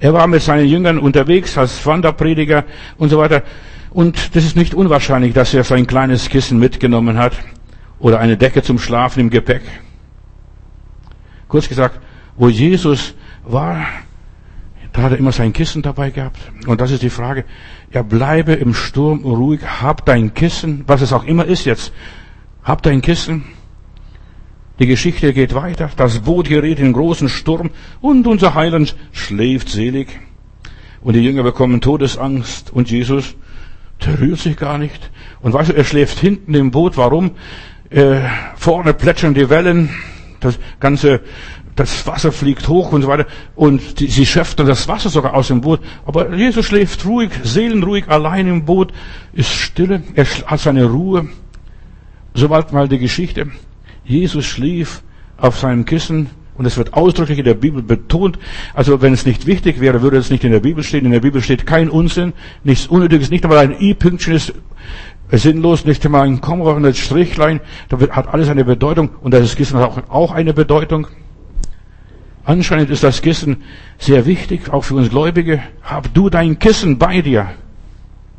[0.00, 2.64] Er war mit seinen Jüngern unterwegs als Wanderprediger
[2.98, 3.42] und so weiter.
[3.90, 7.32] Und das ist nicht unwahrscheinlich, dass er sein kleines Kissen mitgenommen hat
[7.98, 9.62] oder eine Decke zum Schlafen im Gepäck.
[11.48, 11.98] Kurz gesagt,
[12.36, 13.86] wo Jesus war,
[14.98, 16.40] da hat er immer sein Kissen dabei gehabt.
[16.66, 17.44] Und das ist die Frage.
[17.92, 21.92] Ja, bleibe im Sturm ruhig, hab dein Kissen, was es auch immer ist jetzt.
[22.64, 23.44] Hab dein Kissen.
[24.80, 25.88] Die Geschichte geht weiter.
[25.96, 30.08] Das Boot gerät in großen Sturm und unser Heiland schläft selig.
[31.00, 33.36] Und die Jünger bekommen Todesangst und Jesus,
[34.04, 35.12] der rührt sich gar nicht.
[35.40, 36.96] Und weißt du, er schläft hinten im Boot.
[36.96, 37.36] Warum?
[37.90, 38.18] Äh,
[38.56, 39.90] vorne plätschern die Wellen.
[40.40, 41.20] Das ganze
[41.78, 43.26] das Wasser fliegt hoch und so weiter.
[43.54, 45.80] Und die, sie schöpfen das Wasser sogar aus dem Boot.
[46.04, 48.92] Aber Jesus schläft ruhig, seelenruhig, allein im Boot,
[49.32, 51.28] ist stille, er hat seine Ruhe.
[52.34, 53.46] Sobald mal die Geschichte.
[54.04, 55.02] Jesus schlief
[55.36, 58.40] auf seinem Kissen und es wird ausdrücklich in der Bibel betont.
[58.74, 61.04] Also wenn es nicht wichtig wäre, würde es nicht in der Bibel stehen.
[61.04, 62.32] In der Bibel steht kein Unsinn,
[62.64, 64.52] nichts Unnötiges, nicht einmal ein I-Pünktchen ist
[65.30, 67.60] sinnlos, nicht einmal ein Komma ein Strichlein.
[67.88, 71.06] Da hat alles eine Bedeutung und das Kissen hat auch eine Bedeutung.
[72.48, 73.58] Anscheinend ist das Kissen
[73.98, 75.62] sehr wichtig, auch für uns Gläubige.
[75.82, 77.50] Hab du dein Kissen bei dir,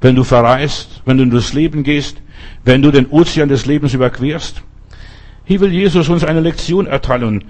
[0.02, 2.18] wenn du verreist, wenn du durchs Leben gehst,
[2.66, 4.64] wenn du den Ozean des Lebens überquerst.
[5.46, 7.44] Hier will Jesus uns eine Lektion erteilen.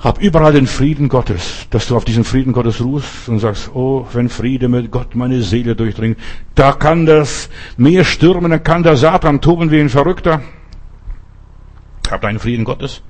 [0.00, 4.06] Hab überall den Frieden Gottes, dass du auf diesen Frieden Gottes ruhst und sagst, oh,
[4.12, 6.18] wenn Friede mit Gott meine Seele durchdringt,
[6.54, 7.48] da kann das
[7.78, 10.42] Meer stürmen, dann kann der Satan toben wie ein Verrückter.
[12.10, 13.00] Hab deinen Frieden Gottes.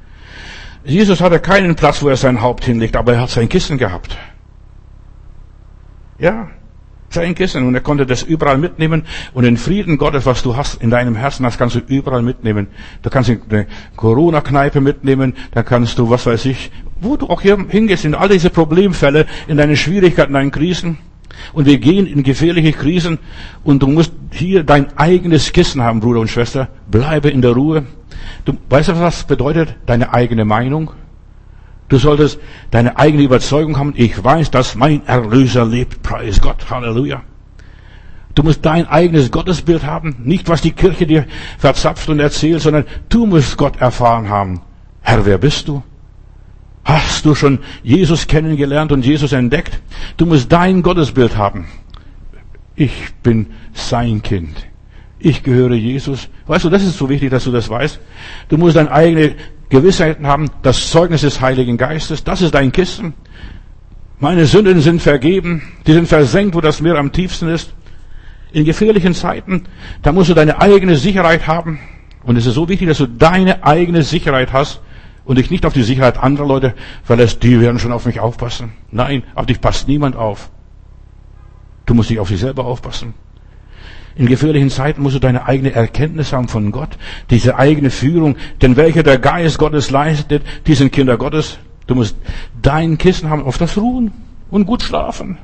[0.85, 4.17] Jesus hatte keinen Platz, wo er sein Haupt hinlegt, aber er hat sein Kissen gehabt.
[6.19, 6.49] Ja,
[7.15, 7.67] sein Kissen.
[7.67, 9.05] Und er konnte das überall mitnehmen.
[9.33, 12.67] Und den Frieden Gottes, was du hast in deinem Herzen, das kannst du überall mitnehmen.
[13.03, 13.67] Du kannst eine
[13.97, 16.71] Corona-Kneipe mitnehmen, da kannst du, was weiß ich,
[17.01, 20.99] wo du auch hier hingehst, in all diese Problemfälle, in deine Schwierigkeiten, in deinen Krisen.
[21.53, 23.19] Und wir gehen in gefährliche Krisen
[23.65, 26.69] und du musst hier dein eigenes Kissen haben, Bruder und Schwester.
[26.91, 27.85] Bleibe in der Ruhe.
[28.45, 29.77] Du weißt du, was das bedeutet?
[29.87, 30.91] Deine eigene Meinung.
[31.89, 32.39] Du solltest
[32.71, 33.93] deine eigene Überzeugung haben.
[33.97, 36.03] Ich weiß, dass mein Erlöser lebt.
[36.03, 36.71] Preis Gott.
[36.71, 37.23] Halleluja.
[38.35, 40.17] Du musst dein eigenes Gottesbild haben.
[40.25, 41.27] Nicht, was die Kirche dir
[41.59, 44.61] verzapft und erzählt, sondern du musst Gott erfahren haben.
[45.03, 45.83] Herr, wer bist du?
[46.85, 49.81] Hast du schon Jesus kennengelernt und Jesus entdeckt?
[50.17, 51.67] Du musst dein Gottesbild haben.
[52.77, 54.67] Ich bin sein Kind.
[55.25, 56.29] Ich gehöre Jesus.
[56.47, 57.99] Weißt du, das ist so wichtig, dass du das weißt.
[58.51, 59.37] Du musst deine eigene
[59.71, 63.15] Gewissheit haben, das Zeugnis des Heiligen Geistes, das ist dein Kissen.
[64.21, 67.73] Meine Sünden sind vergeben, die sind versenkt, wo das Meer am tiefsten ist.
[68.53, 69.65] In gefährlichen Zeiten,
[70.03, 71.81] da musst du deine eigene Sicherheit haben.
[72.25, 74.83] Und es ist so wichtig, dass du deine eigene Sicherheit hast
[75.25, 78.75] und dich nicht auf die Sicherheit anderer Leute verlässt, die werden schon auf mich aufpassen.
[78.91, 80.51] Nein, auf dich passt niemand auf.
[81.87, 83.15] Du musst dich auf dich selber aufpassen.
[84.17, 86.97] In gefährlichen Zeiten musst du deine eigene Erkenntnis haben von Gott,
[87.31, 91.59] diese eigene Führung, denn welcher der Geist Gottes leistet, die sind Kinder Gottes.
[91.87, 92.17] Du musst
[92.63, 94.13] dein Kissen haben, auf das ruhen
[94.51, 95.39] und gut schlafen.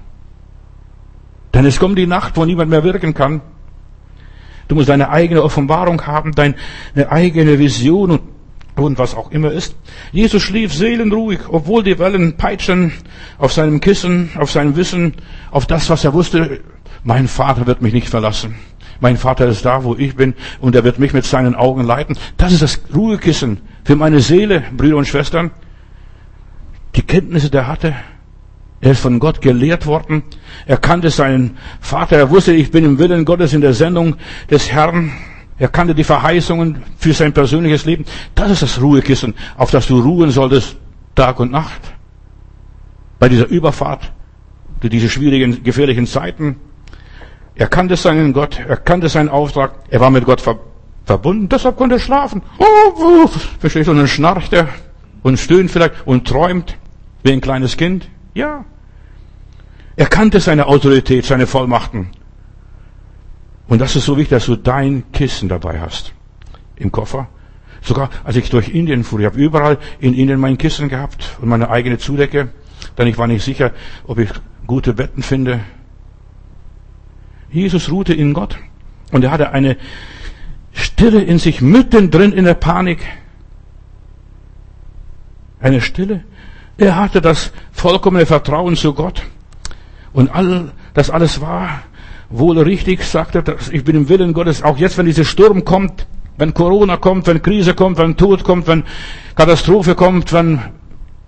[1.53, 3.41] Denn es kommt die Nacht, wo niemand mehr wirken kann.
[4.69, 6.55] Du musst deine eigene Offenbarung haben, deine
[7.09, 8.21] eigene Vision und,
[8.77, 9.75] und was auch immer ist.
[10.13, 12.93] Jesus schlief seelenruhig, obwohl die Wellen peitschen
[13.37, 15.15] auf seinem Kissen, auf seinem Wissen,
[15.51, 16.61] auf das, was er wusste,
[17.05, 18.57] mein Vater wird mich nicht verlassen.
[19.01, 22.17] Mein Vater ist da, wo ich bin, und er wird mich mit seinen Augen leiten.
[22.37, 25.51] Das ist das Ruhekissen für meine Seele, Brüder und Schwestern.
[26.97, 27.95] Die Kenntnisse, der hatte,
[28.81, 30.23] er ist von Gott gelehrt worden.
[30.67, 32.17] Er kannte seinen Vater.
[32.17, 34.17] Er wusste, ich bin im Willen Gottes in der Sendung
[34.51, 35.13] des Herrn.
[35.59, 38.07] Er kannte die Verheißungen für sein persönliches Leben.
[38.35, 40.77] Das ist das Ruhekissen, auf das du ruhen solltest,
[41.15, 41.81] Tag und Nacht.
[43.19, 44.11] Bei dieser Überfahrt,
[44.81, 46.57] durch diese schwierigen, gefährlichen Zeiten.
[47.61, 50.59] Er kannte seinen Gott, er kannte seinen Auftrag, er war mit Gott ver
[51.05, 52.41] verbunden, deshalb konnte er schlafen.
[52.57, 52.65] Oh,
[52.97, 53.27] oh,
[53.59, 53.91] verstehst du?
[53.91, 54.69] Und dann schnarcht er
[55.23, 56.79] und stöhnt vielleicht und träumt
[57.23, 58.09] wie ein kleines Kind.
[58.33, 58.65] Ja.
[59.95, 62.09] Er kannte seine Autorität, seine Vollmachten.
[63.69, 66.15] Und das ist so wichtig, dass du dein Kissen dabei hast.
[66.77, 67.29] Im Koffer.
[67.83, 71.51] Sogar als ich durch Indien fuhr, ich habe überall in Indien mein Kissen gehabt und
[71.51, 72.49] meine eigene Zudecke,
[72.97, 73.73] denn ich war nicht sicher,
[74.07, 74.31] ob ich
[74.67, 75.61] gute Betten finde.
[77.51, 78.59] Jesus ruhte in Gott
[79.13, 79.77] und er hatte eine
[80.73, 83.01] Stille in sich mittendrin in der Panik.
[85.61, 86.25] Eine Stille.
[86.79, 89.23] Er hatte das vollkommene Vertrauen zu Gott
[90.13, 91.83] und all, das alles war
[92.31, 96.07] wohl richtig, sagt er, ich bin im Willen Gottes, auch jetzt, wenn dieser Sturm kommt,
[96.37, 98.85] wenn Corona kommt, wenn Krise kommt, wenn Tod kommt, wenn
[99.35, 100.61] Katastrophe kommt, wenn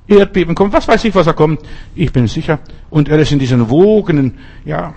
[0.06, 1.60] Erdbeben kommt, was weiß ich, was da kommt,
[1.94, 2.60] ich bin sicher.
[2.88, 4.94] Und er ist in diesen Wogen, ja,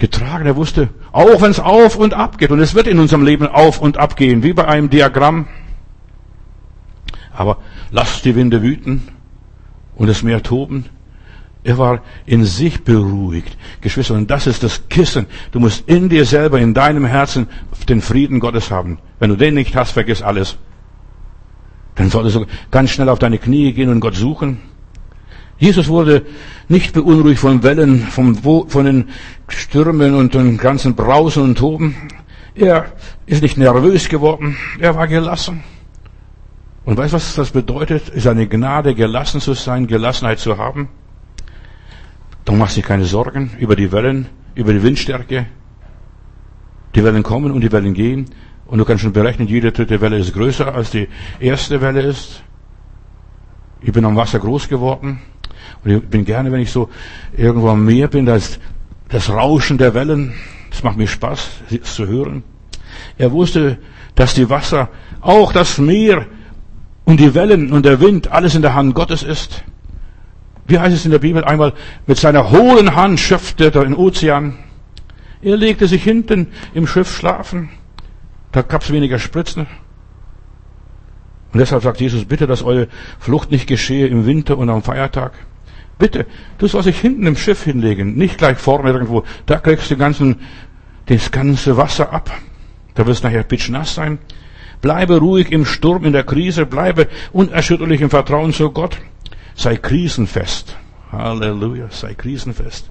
[0.00, 0.46] getragen.
[0.46, 3.46] Er wusste, auch wenn es auf und ab geht, und es wird in unserem Leben
[3.46, 5.46] auf und ab gehen, wie bei einem Diagramm.
[7.32, 7.58] Aber
[7.92, 9.02] lasst die Winde wüten
[9.94, 10.86] und das Meer toben.
[11.62, 13.56] Er war in sich beruhigt.
[13.82, 15.26] Geschwister, und das ist das Kissen.
[15.52, 17.48] Du musst in dir selber, in deinem Herzen
[17.88, 18.98] den Frieden Gottes haben.
[19.18, 20.56] Wenn du den nicht hast, vergiss alles.
[21.96, 24.58] Dann solltest du ganz schnell auf deine Knie gehen und Gott suchen.
[25.60, 26.24] Jesus wurde
[26.68, 29.10] nicht beunruhigt von Wellen, von, von den
[29.46, 31.94] Stürmen und den ganzen Brausen und Toben.
[32.54, 32.86] Er
[33.26, 34.56] ist nicht nervös geworden.
[34.78, 35.62] Er war gelassen.
[36.86, 38.08] Und weißt du, was das bedeutet?
[38.08, 40.88] Ist eine Gnade, gelassen zu sein, Gelassenheit zu haben.
[42.46, 45.44] Du machst dir keine Sorgen über die Wellen, über die Windstärke.
[46.94, 48.24] Die Wellen kommen und die Wellen gehen.
[48.64, 51.06] Und du kannst schon berechnen, jede dritte Welle ist größer als die
[51.38, 52.42] erste Welle ist.
[53.82, 55.20] Ich bin am Wasser groß geworden.
[55.84, 56.90] Und ich bin gerne, wenn ich so
[57.36, 58.58] irgendwo am Meer bin, das,
[59.08, 60.34] das Rauschen der Wellen,
[60.70, 62.42] das macht mir Spaß, es zu hören.
[63.18, 63.78] Er wusste,
[64.14, 64.88] dass die Wasser,
[65.20, 66.26] auch das Meer
[67.04, 69.64] und die Wellen und der Wind, alles in der Hand Gottes ist.
[70.66, 71.72] Wie heißt es in der Bibel einmal,
[72.06, 74.58] mit seiner hohlen Hand schöpfte er den Ozean.
[75.42, 77.70] Er legte sich hinten im Schiff schlafen.
[78.52, 79.66] Da gab es weniger Spritzen.
[81.52, 82.88] Und deshalb sagt Jesus, bitte, dass eure
[83.18, 85.32] Flucht nicht geschehe im Winter und am Feiertag.
[86.00, 86.26] Bitte,
[86.58, 89.22] du sollst dich hinten im Schiff hinlegen, nicht gleich vorne irgendwo.
[89.44, 90.40] Da kriegst du ganzen,
[91.06, 92.30] das ganze Wasser ab.
[92.94, 94.18] Da wirst du nachher pitschnass sein.
[94.80, 98.96] Bleibe ruhig im Sturm, in der Krise, bleibe unerschütterlich im Vertrauen zu Gott.
[99.54, 100.74] Sei krisenfest.
[101.12, 102.90] Halleluja, sei krisenfest.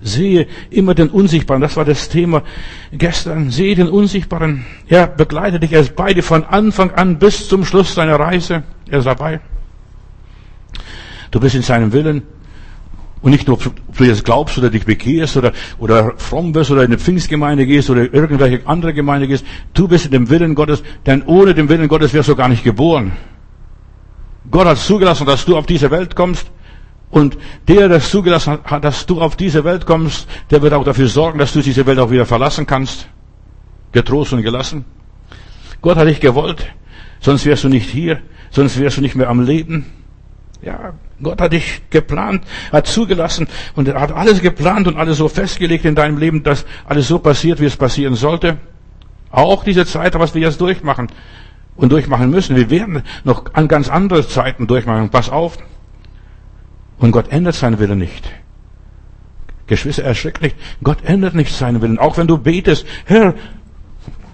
[0.00, 1.60] Sehe immer den Unsichtbaren.
[1.62, 2.42] Das war das Thema
[2.92, 3.50] gestern.
[3.50, 4.64] Sehe den Unsichtbaren.
[4.86, 5.72] Er begleitet dich.
[5.72, 8.62] Er ist bei dir von Anfang an bis zum Schluss deiner Reise.
[8.88, 9.40] Er ist dabei.
[11.30, 12.22] Du bist in seinem Willen.
[13.22, 16.82] Und nicht nur, ob du jetzt glaubst oder dich bekehrst oder, oder fromm wirst oder
[16.82, 19.44] in eine Pfingstgemeinde gehst oder irgendwelche andere Gemeinde gehst.
[19.74, 22.62] Du bist in dem Willen Gottes, denn ohne den Willen Gottes wärst du gar nicht
[22.62, 23.12] geboren.
[24.50, 26.50] Gott hat zugelassen, dass du auf diese Welt kommst.
[27.10, 31.08] Und der, der zugelassen hat, dass du auf diese Welt kommst, der wird auch dafür
[31.08, 33.08] sorgen, dass du diese Welt auch wieder verlassen kannst.
[33.92, 34.84] Getrost und gelassen.
[35.80, 36.66] Gott hat dich gewollt,
[37.20, 39.86] sonst wärst du nicht hier, sonst wärst du nicht mehr am Leben.
[40.66, 45.28] Ja, Gott hat dich geplant, hat zugelassen und er hat alles geplant und alles so
[45.28, 48.56] festgelegt in deinem Leben, dass alles so passiert, wie es passieren sollte.
[49.30, 51.06] Auch diese Zeit, was wir jetzt durchmachen
[51.76, 52.56] und durchmachen müssen.
[52.56, 55.08] Wir werden noch an ganz andere Zeiten durchmachen.
[55.10, 55.56] Pass auf.
[56.98, 58.28] Und Gott ändert seinen Willen nicht.
[59.68, 60.56] Geschwister, erschreckt nicht.
[60.82, 62.00] Gott ändert nicht seinen Willen.
[62.00, 63.34] Auch wenn du betest, Herr,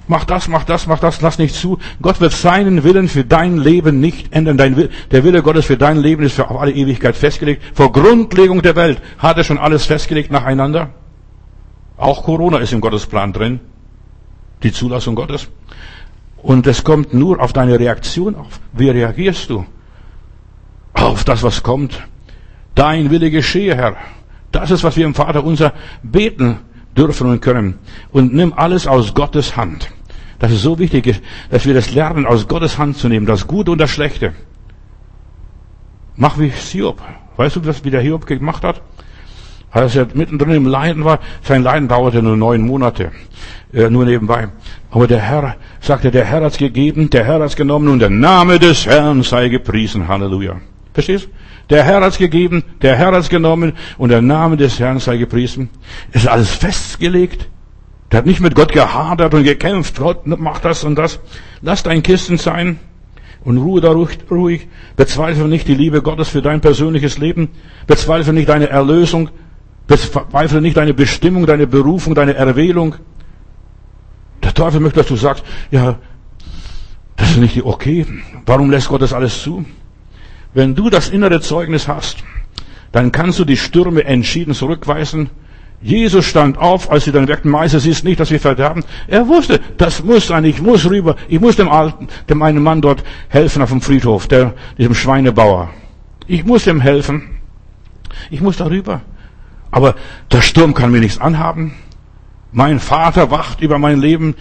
[0.08, 1.78] mach das, mach das, mach das, lass nicht zu.
[2.00, 4.56] Gott wird seinen Willen für dein Leben nicht ändern.
[4.56, 7.62] Dein, der Wille Gottes für dein Leben ist für alle Ewigkeit festgelegt.
[7.74, 10.90] Vor Grundlegung der Welt hat er schon alles festgelegt nacheinander.
[11.96, 13.60] Auch Corona ist im Gottesplan drin.
[14.62, 15.48] Die Zulassung Gottes.
[16.36, 18.60] Und es kommt nur auf deine Reaktion auf.
[18.72, 19.64] Wie reagierst du?
[20.94, 22.02] Auf das, was kommt.
[22.74, 23.96] Dein Wille geschehe, Herr.
[24.50, 25.72] Das ist, was wir im Vater unser
[26.02, 26.58] beten
[26.96, 27.78] dürfen und können.
[28.10, 29.90] Und nimm alles aus Gottes Hand.
[30.38, 33.70] Das ist so wichtig, dass wir das lernen, aus Gottes Hand zu nehmen, das Gute
[33.70, 34.32] und das Schlechte.
[36.16, 37.00] Mach wie Hiob.
[37.36, 38.82] Weißt du, was wie der Hiob gemacht hat?
[39.72, 43.10] als er mittendrin im Leiden war, sein Leiden dauerte nur neun Monate,
[43.72, 44.48] äh, nur nebenbei.
[44.90, 48.58] Aber der Herr sagte, der Herr hat's gegeben, der Herr hat's genommen und der Name
[48.58, 50.08] des Herrn sei gepriesen.
[50.08, 50.60] Halleluja.
[50.92, 51.28] Verstehst?
[51.72, 55.70] Der Herr hat's gegeben, der Herr hat's genommen und der Name des Herrn sei gepriesen.
[56.12, 57.48] Ist alles festgelegt.
[58.10, 59.96] Der hat nicht mit Gott gehadert und gekämpft.
[59.96, 61.18] Gott macht das und das.
[61.62, 62.78] Lass dein Kissen sein
[63.42, 64.68] und ruhe da ruhig, ruhig.
[64.96, 67.48] Bezweifle nicht die Liebe Gottes für dein persönliches Leben.
[67.86, 69.30] Bezweifle nicht deine Erlösung.
[69.86, 72.96] Bezweifle nicht deine Bestimmung, deine Berufung, deine Erwählung.
[74.42, 75.96] Der Teufel möchte, dass du sagst, ja,
[77.16, 78.04] das ist nicht okay.
[78.44, 79.64] Warum lässt Gott das alles zu?
[80.54, 82.24] Wenn du das innere Zeugnis hast,
[82.92, 85.30] dann kannst du die Stürme entschieden zurückweisen.
[85.80, 88.84] Jesus stand auf, als sie dann merkten, Meister, siehst nicht, dass wir verderben.
[89.08, 92.80] Er wusste, das muss sein, ich muss rüber, ich muss dem alten, dem einen Mann
[92.80, 95.70] dort helfen auf dem Friedhof, der, diesem Schweinebauer.
[96.28, 97.40] Ich muss ihm helfen.
[98.30, 99.00] Ich muss darüber.
[99.70, 99.96] Aber
[100.30, 101.74] der Sturm kann mir nichts anhaben.
[102.52, 104.36] Mein Vater wacht über mein Leben.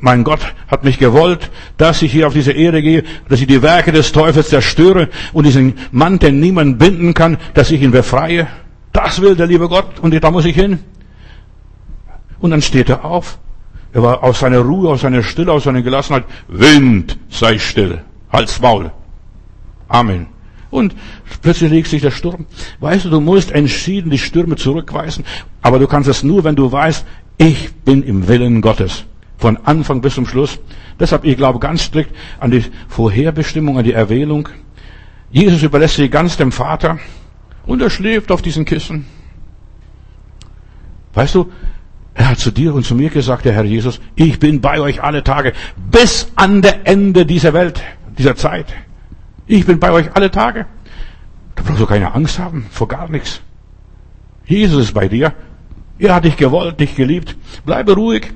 [0.00, 3.62] Mein Gott hat mich gewollt, dass ich hier auf diese Erde gehe, dass ich die
[3.62, 8.46] Werke des Teufels zerstöre und diesen Mann, den niemand binden kann, dass ich ihn befreie.
[8.92, 10.78] Das will der liebe Gott und da muss ich hin.
[12.40, 13.38] Und dann steht er auf.
[13.92, 16.24] Er war aus seiner Ruhe, aus seiner Stille, aus seiner Gelassenheit.
[16.48, 18.02] Wind, sei still.
[18.30, 18.90] Halt's Maul.
[19.88, 20.26] Amen.
[20.70, 20.96] Und
[21.42, 22.46] plötzlich legt sich der Sturm.
[22.80, 25.24] Weißt du, du musst entschieden die Stürme zurückweisen.
[25.62, 27.06] Aber du kannst es nur, wenn du weißt,
[27.38, 29.04] ich bin im Willen Gottes.
[29.36, 30.58] Von Anfang bis zum Schluss.
[30.98, 34.48] Deshalb, ich glaube ganz strikt an die Vorherbestimmung, an die Erwählung.
[35.30, 36.98] Jesus überlässt sich ganz dem Vater
[37.66, 39.06] und er schläft auf diesen Kissen.
[41.14, 41.50] Weißt du,
[42.14, 45.02] er hat zu dir und zu mir gesagt, der Herr Jesus, ich bin bei euch
[45.02, 45.52] alle Tage
[45.90, 47.82] bis an der Ende dieser Welt,
[48.16, 48.66] dieser Zeit.
[49.46, 50.66] Ich bin bei euch alle Tage.
[51.56, 53.40] Da brauchst du keine Angst haben vor gar nichts.
[54.46, 55.32] Jesus ist bei dir.
[55.98, 57.36] Er hat dich gewollt, dich geliebt.
[57.64, 58.32] Bleibe ruhig.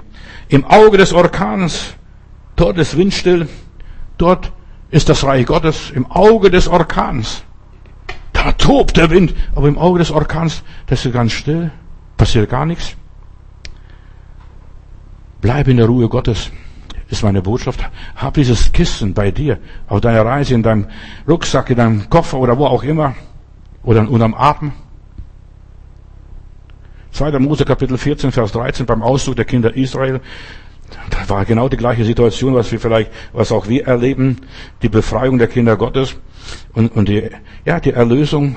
[0.49, 1.95] Im Auge des Orkans.
[2.57, 3.49] Dort ist windstill.
[4.17, 4.53] Dort
[4.91, 5.91] ist das Reich Gottes.
[5.91, 7.45] Im Auge des Orkans.
[8.33, 9.35] Da tobt der Wind.
[9.55, 11.71] Aber im Auge des Orkans, das ist ganz still.
[12.17, 12.97] Passiert gar nichts.
[15.41, 16.51] Bleib in der Ruhe Gottes
[17.11, 17.81] ist meine Botschaft.
[18.17, 20.89] Hab dieses Kissen bei dir, auf deiner Reise, in deinem
[21.27, 23.15] Rucksack, in deinem Koffer oder wo auch immer,
[23.83, 24.73] oder unterm Atem.
[27.19, 27.37] 2.
[27.41, 30.21] Mose Kapitel 14, Vers 13 beim Auszug der Kinder Israel.
[31.11, 34.37] Da war genau die gleiche Situation, was wir vielleicht, was auch wir erleben,
[34.83, 36.15] die Befreiung der Kinder Gottes
[36.75, 37.29] und, und die,
[37.65, 38.57] ja, die Erlösung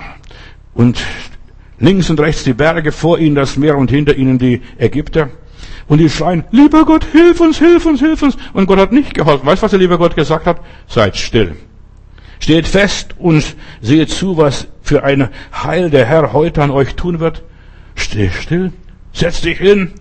[0.75, 1.01] und
[1.79, 5.31] links und rechts die Berge, vor ihnen das Meer und hinter ihnen die Ägypter.
[5.87, 8.37] Und die schreien, lieber Gott, hilf uns, hilf uns, hilf uns.
[8.53, 9.47] Und Gott hat nicht geholfen.
[9.47, 10.61] Weißt du, was der lieber Gott gesagt hat?
[10.87, 11.55] Seid still.
[12.39, 17.19] Steht fest und seht zu, was für ein Heil der Herr heute an euch tun
[17.19, 17.41] wird.
[17.95, 18.71] Steh still,
[19.13, 19.91] setz dich hin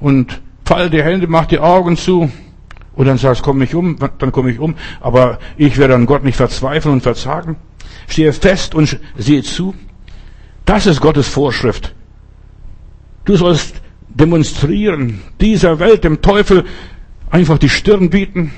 [0.00, 2.30] und fall die Hände, mach die Augen zu.
[2.94, 4.74] Und dann sagst, komm mich um, dann komme ich um.
[5.00, 7.56] Aber ich werde an Gott nicht verzweifeln und verzagen.
[8.08, 9.74] Stehe fest und sehe zu.
[10.64, 11.94] Das ist Gottes Vorschrift.
[13.24, 16.64] Du sollst demonstrieren, dieser Welt, dem Teufel,
[17.30, 18.52] einfach die Stirn bieten.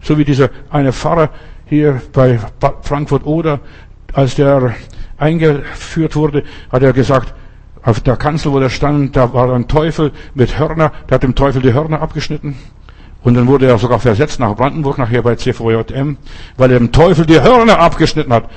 [0.00, 1.30] So wie dieser eine Pfarrer
[1.66, 2.38] hier bei
[2.82, 3.60] Frankfurt oder,
[4.12, 4.74] als der
[5.18, 7.34] eingeführt wurde, hat er gesagt,
[7.82, 11.34] auf der Kanzel, wo der stand, da war ein Teufel mit Hörner, der hat dem
[11.34, 12.56] Teufel die Hörner abgeschnitten.
[13.22, 16.16] Und dann wurde er sogar versetzt nach Brandenburg, nachher bei CVJM,
[16.56, 18.50] weil er dem Teufel die Hörner abgeschnitten hat.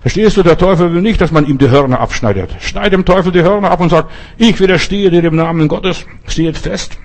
[0.00, 2.50] Verstehst du, der Teufel will nicht, dass man ihm die Hörner abschneidet.
[2.60, 6.58] Schneid dem Teufel die Hörner ab und sagt, ich widerstehe dir im Namen Gottes, steht
[6.58, 6.98] fest.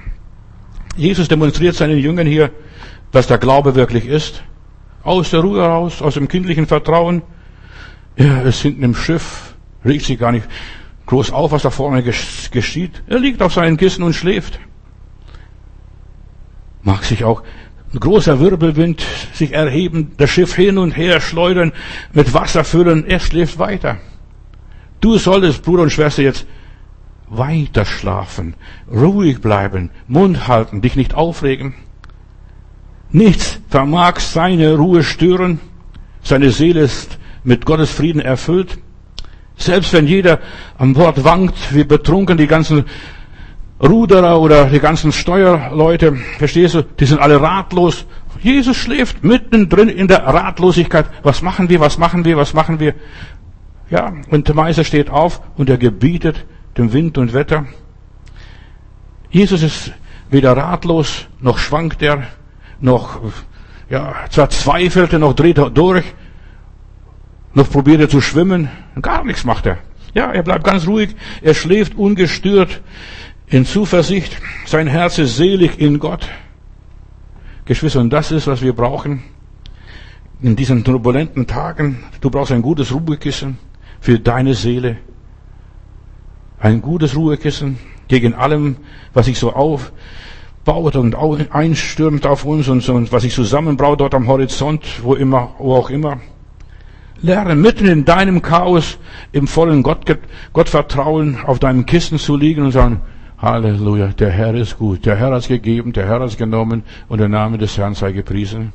[0.95, 2.49] Jesus demonstriert seinen Jüngern hier,
[3.11, 4.43] was der Glaube wirklich ist.
[5.03, 7.21] Aus der Ruhe heraus, aus dem kindlichen Vertrauen.
[8.17, 9.55] Er ist hinten im Schiff,
[9.85, 10.47] regt sich gar nicht
[11.05, 13.03] groß auf, was da vorne geschieht.
[13.07, 14.59] Er liegt auf seinen Kissen und schläft.
[16.81, 17.43] Mag sich auch
[17.93, 21.71] ein großer Wirbelwind sich erheben, das Schiff hin und her schleudern,
[22.11, 23.97] mit Wasser füllen, er schläft weiter.
[24.99, 26.47] Du solltest, Bruder und Schwester, jetzt
[27.29, 28.55] weiter schlafen,
[28.91, 31.75] ruhig bleiben, Mund halten, dich nicht aufregen.
[33.11, 35.59] Nichts vermag seine Ruhe stören.
[36.23, 38.77] Seine Seele ist mit Gottes Frieden erfüllt.
[39.55, 40.39] Selbst wenn jeder
[40.77, 42.83] am Bord wankt, wie betrunken die ganzen
[43.81, 48.05] Ruderer oder die ganzen Steuerleute, verstehst du, die sind alle ratlos.
[48.41, 51.05] Jesus schläft mittendrin in der Ratlosigkeit.
[51.23, 52.93] Was machen wir, was machen wir, was machen wir?
[53.89, 56.45] Ja, und der Meister steht auf und er gebietet
[56.77, 57.65] dem Wind und Wetter.
[59.29, 59.93] Jesus ist
[60.29, 62.23] weder ratlos, noch schwankt er,
[62.81, 63.21] noch,
[63.89, 66.03] ja, zwar er, noch dreht er durch,
[67.57, 68.69] noch probiert er zu schwimmen.
[69.01, 69.79] Gar nichts macht er.
[70.13, 71.15] Ja, er bleibt ganz ruhig.
[71.41, 72.81] Er schläft ungestört
[73.47, 74.37] in Zuversicht.
[74.65, 76.29] Sein Herz ist selig in Gott.
[77.65, 79.23] Geschwister, und das ist, was wir brauchen
[80.39, 82.03] in diesen turbulenten Tagen.
[82.21, 83.57] Du brauchst ein gutes Ruhekissen
[83.99, 84.97] für deine Seele.
[86.59, 88.77] Ein gutes Ruhekissen gegen allem,
[89.15, 91.15] was sich so aufbaut und
[91.51, 96.19] einstürmt auf uns und, was sich zusammenbraut dort am Horizont, wo immer, wo auch immer.
[97.21, 98.97] Lerne mitten in deinem Chaos
[99.31, 100.05] im vollen Gott,
[100.53, 103.01] Gottvertrauen auf deinem Kissen zu liegen und sagen,
[103.39, 107.29] Halleluja, der Herr ist gut, der Herr hat gegeben, der Herr hat genommen und der
[107.29, 108.73] Name des Herrn sei gepriesen.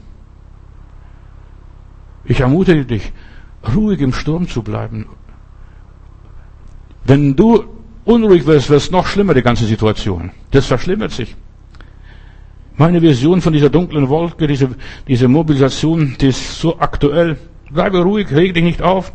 [2.25, 3.13] Ich ermutige dich,
[3.75, 5.07] ruhig im Sturm zu bleiben.
[7.05, 7.65] Wenn du
[8.05, 10.31] unruhig wirst, wird es noch schlimmer, die ganze Situation.
[10.53, 11.35] Das verschlimmert sich.
[12.77, 14.71] Meine Vision von dieser dunklen Wolke, diese,
[15.07, 17.37] diese Mobilisation, die ist so aktuell.
[17.73, 19.13] Bleibe ruhig, reg dich nicht auf.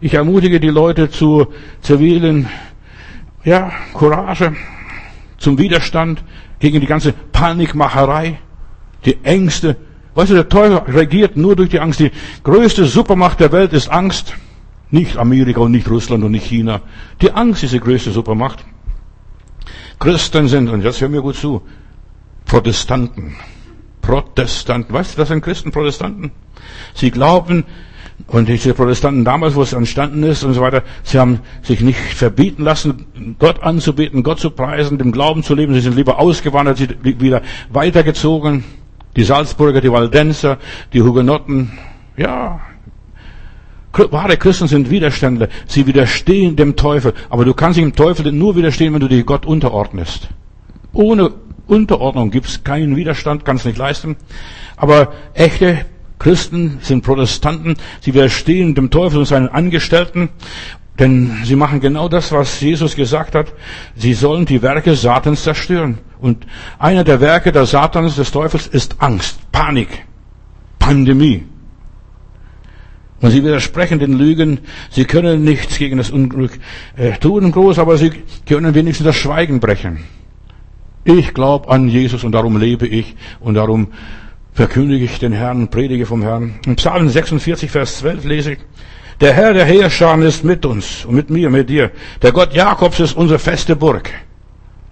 [0.00, 1.48] Ich ermutige die Leute zu
[1.80, 2.48] zivilen,
[3.44, 4.54] ja, Courage,
[5.38, 6.22] zum Widerstand
[6.58, 8.38] gegen die ganze Panikmacherei,
[9.04, 9.76] die Ängste.
[10.14, 12.00] Weißt du, der Teufel regiert nur durch die Angst.
[12.00, 12.10] Die
[12.42, 14.34] größte Supermacht der Welt ist Angst.
[14.90, 16.80] Nicht Amerika und nicht Russland und nicht China.
[17.22, 18.64] Die Angst ist die größte Supermacht.
[19.98, 21.62] Christen sind, und jetzt hören wir gut zu,
[22.44, 23.36] Protestanten.
[24.08, 24.94] Protestanten.
[24.94, 26.30] Weißt du, das sind Christen, Protestanten?
[26.94, 27.64] Sie glauben,
[28.26, 31.98] und diese Protestanten damals, wo es entstanden ist und so weiter, sie haben sich nicht
[31.98, 35.74] verbieten lassen, Gott anzubeten, Gott zu preisen, dem Glauben zu leben.
[35.74, 38.64] Sie sind lieber ausgewandert, sie wieder weitergezogen.
[39.14, 40.56] Die Salzburger, die Waldenser,
[40.94, 41.72] die Hugenotten,
[42.16, 42.60] ja,
[43.92, 45.48] wahre Christen sind Widerständler.
[45.66, 47.12] Sie widerstehen dem Teufel.
[47.28, 50.28] Aber du kannst dem Teufel nur widerstehen, wenn du dich Gott unterordnest.
[50.94, 51.32] Ohne
[51.68, 54.16] Unterordnung gibt es keinen Widerstand, kannst nicht leisten.
[54.76, 55.84] Aber echte
[56.18, 57.76] Christen sind Protestanten.
[58.00, 60.30] Sie widerstehen dem Teufel und seinen Angestellten.
[60.98, 63.52] Denn sie machen genau das, was Jesus gesagt hat.
[63.94, 65.98] Sie sollen die Werke Satans zerstören.
[66.18, 66.44] Und
[66.78, 70.06] einer der Werke des Satans, des Teufels, ist Angst, Panik,
[70.80, 71.44] Pandemie.
[73.20, 74.60] Und sie widersprechen den Lügen.
[74.90, 76.58] Sie können nichts gegen das Unglück
[76.96, 78.10] äh, tun, groß, aber sie
[78.46, 80.04] können wenigstens das Schweigen brechen.
[81.04, 83.88] Ich glaube an Jesus und darum lebe ich und darum
[84.52, 86.58] verkündige ich den Herrn, predige vom Herrn.
[86.66, 88.58] Im Psalm 46, Vers 12 lese ich,
[89.20, 91.90] der Herr der Heerscharen ist mit uns und mit mir, mit dir.
[92.22, 94.10] Der Gott Jakobs ist unsere feste Burg.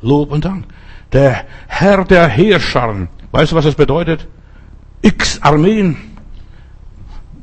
[0.02, 0.64] Lob und Dank.
[1.12, 3.08] Der Herr der Heerscharen.
[3.30, 4.26] Weißt du, was das bedeutet?
[5.02, 5.96] X Armeen,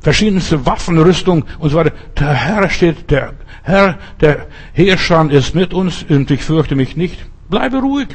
[0.00, 1.92] verschiedenste Waffenrüstung und so weiter.
[2.18, 7.24] Der Herr steht, der Herr der Heerscharen ist mit uns und ich fürchte mich nicht.
[7.48, 8.08] Bleibe ruhig.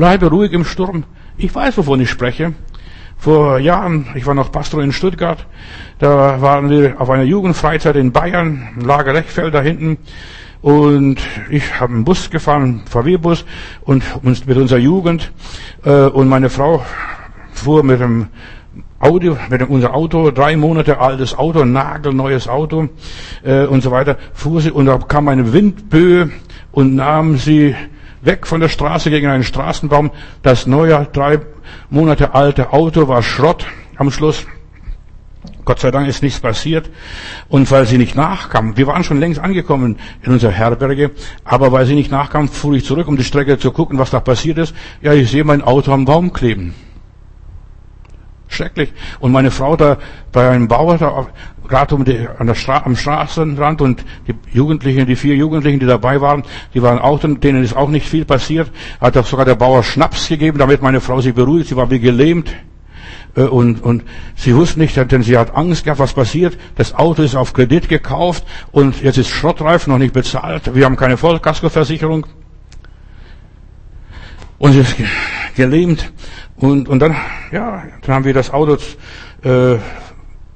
[0.00, 1.04] Bleibe ruhig im Sturm.
[1.36, 2.54] Ich weiß, wovon ich spreche.
[3.18, 5.44] Vor Jahren, ich war noch Pastor in Stuttgart,
[5.98, 9.98] da waren wir auf einer Jugendfreizeit in Bayern, Lager Lechfeld da hinten.
[10.62, 11.18] Und
[11.50, 13.44] ich habe einen Bus gefahren, VW-Bus,
[13.82, 15.32] und uns mit unserer Jugend.
[15.84, 16.82] Äh, und meine Frau
[17.52, 18.28] fuhr mit dem
[19.00, 22.88] Auto, mit unser Auto, drei Monate altes Auto, nagelneues Auto
[23.42, 26.30] äh, und so weiter, fuhr sie und da kam eine Windböe
[26.72, 27.74] und nahm sie
[28.22, 30.10] weg von der Straße gegen einen Straßenbaum.
[30.42, 31.40] Das neue, drei
[31.88, 33.66] Monate alte Auto war Schrott
[33.96, 34.46] am Schluss.
[35.64, 36.90] Gott sei Dank ist nichts passiert.
[37.48, 41.12] Und weil sie nicht nachkam, wir waren schon längst angekommen in unserer Herberge,
[41.44, 44.20] aber weil sie nicht nachkam, fuhr ich zurück, um die Strecke zu gucken, was da
[44.20, 44.74] passiert ist.
[45.00, 46.74] Ja, ich sehe mein Auto am Baum kleben.
[48.48, 48.92] Schrecklich.
[49.20, 49.98] Und meine Frau da
[50.32, 51.28] bei einem Bauer da
[51.70, 55.86] gerade um die, an der Stra am Straßenrand und die Jugendlichen, die vier Jugendlichen, die
[55.86, 56.42] dabei waren,
[56.74, 58.70] die waren auch, denen ist auch nicht viel passiert.
[59.00, 61.68] Hat auch sogar der Bauer Schnaps gegeben, damit meine Frau sich beruhigt.
[61.68, 62.54] Sie war wie gelähmt.
[63.36, 64.02] Äh, und, und
[64.34, 66.58] sie wusste nicht, denn sie hat Angst gehabt, was passiert.
[66.76, 70.74] Das Auto ist auf Kredit gekauft und jetzt ist Schrottreif noch nicht bezahlt.
[70.74, 72.26] Wir haben keine Vollkaskoversicherung.
[74.58, 74.94] Und sie ist
[75.56, 76.12] gelähmt.
[76.56, 77.16] Und, und dann,
[77.50, 78.76] ja, dann haben wir das Auto
[79.42, 79.78] äh,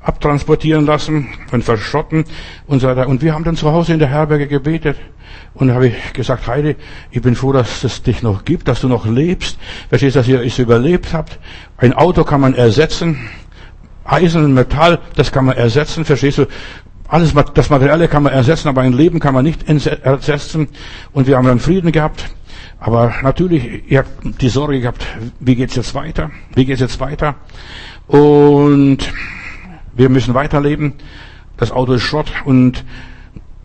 [0.05, 2.25] abtransportieren lassen und verschrotten
[2.67, 3.09] und so weiter.
[3.09, 4.97] Und wir haben dann zu Hause in der Herberge gebetet.
[5.55, 6.77] Und habe ich gesagt, Heidi,
[7.11, 9.59] ich bin froh, dass es dich noch gibt, dass du noch lebst.
[9.89, 11.39] Verstehst, dass ihr es überlebt habt.
[11.77, 13.31] Ein Auto kann man ersetzen.
[14.05, 16.05] Eisen und Metall, das kann man ersetzen.
[16.05, 16.47] Verstehst du?
[17.09, 20.69] Alles, das Materielle kann man ersetzen, aber ein Leben kann man nicht ersetzen.
[21.13, 22.31] Und wir haben dann Frieden gehabt.
[22.79, 25.07] Aber natürlich, ihr habt die Sorge gehabt,
[25.41, 26.31] wie geht's jetzt weiter?
[26.55, 27.37] Wie geht's jetzt weiter?
[28.09, 28.99] Und
[29.97, 30.95] wir müssen weiterleben.
[31.57, 32.85] Das Auto ist Schrott und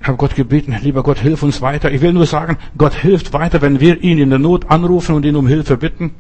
[0.02, 1.92] habe Gott gebeten, lieber Gott, hilf uns weiter.
[1.92, 5.26] Ich will nur sagen, Gott hilft weiter, wenn wir ihn in der Not anrufen und
[5.26, 6.12] ihn um Hilfe bitten.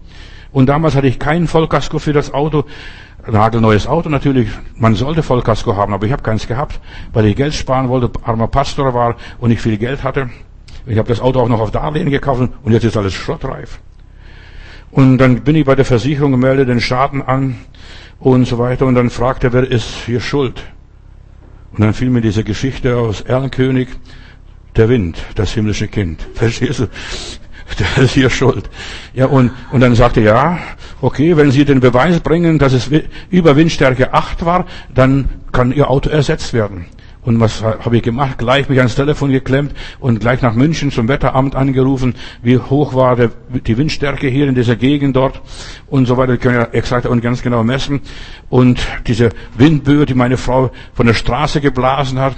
[0.51, 2.65] Und damals hatte ich keinen Vollkasko für das Auto.
[3.27, 4.49] Nagelneues Auto natürlich.
[4.75, 6.79] Man sollte Vollkasko haben, aber ich habe keins gehabt,
[7.13, 10.29] weil ich Geld sparen wollte, armer Pastor war und ich viel Geld hatte.
[10.87, 13.79] Ich habe das Auto auch noch auf Darlehen gekauft und jetzt ist alles schrottreif.
[14.91, 17.57] Und dann bin ich bei der Versicherung, melde den Schaden an
[18.19, 20.61] und so weiter und dann fragte, wer ist hier schuld?
[21.71, 23.89] Und dann fiel mir diese Geschichte aus Erlenkönig,
[24.75, 26.27] der Wind, das himmlische Kind.
[26.33, 26.87] Verstehst du?
[27.77, 28.67] Der ist hier schuld.
[29.13, 30.57] Ja, und, und dann sagte, ja,
[31.01, 32.89] okay, wenn Sie den Beweis bringen, dass es
[33.29, 36.87] über Windstärke 8 war, dann kann Ihr Auto ersetzt werden.
[37.21, 38.37] Und was habe ich gemacht?
[38.37, 43.17] Gleich mich ans Telefon geklemmt und gleich nach München zum Wetteramt angerufen, wie hoch war
[43.17, 45.41] der, die Windstärke hier in dieser Gegend dort
[45.87, 46.35] und so weiter.
[46.35, 47.99] Ich kann ja exakt und ganz genau messen.
[48.49, 52.35] Und diese Windböe, die meine Frau von der Straße geblasen hat.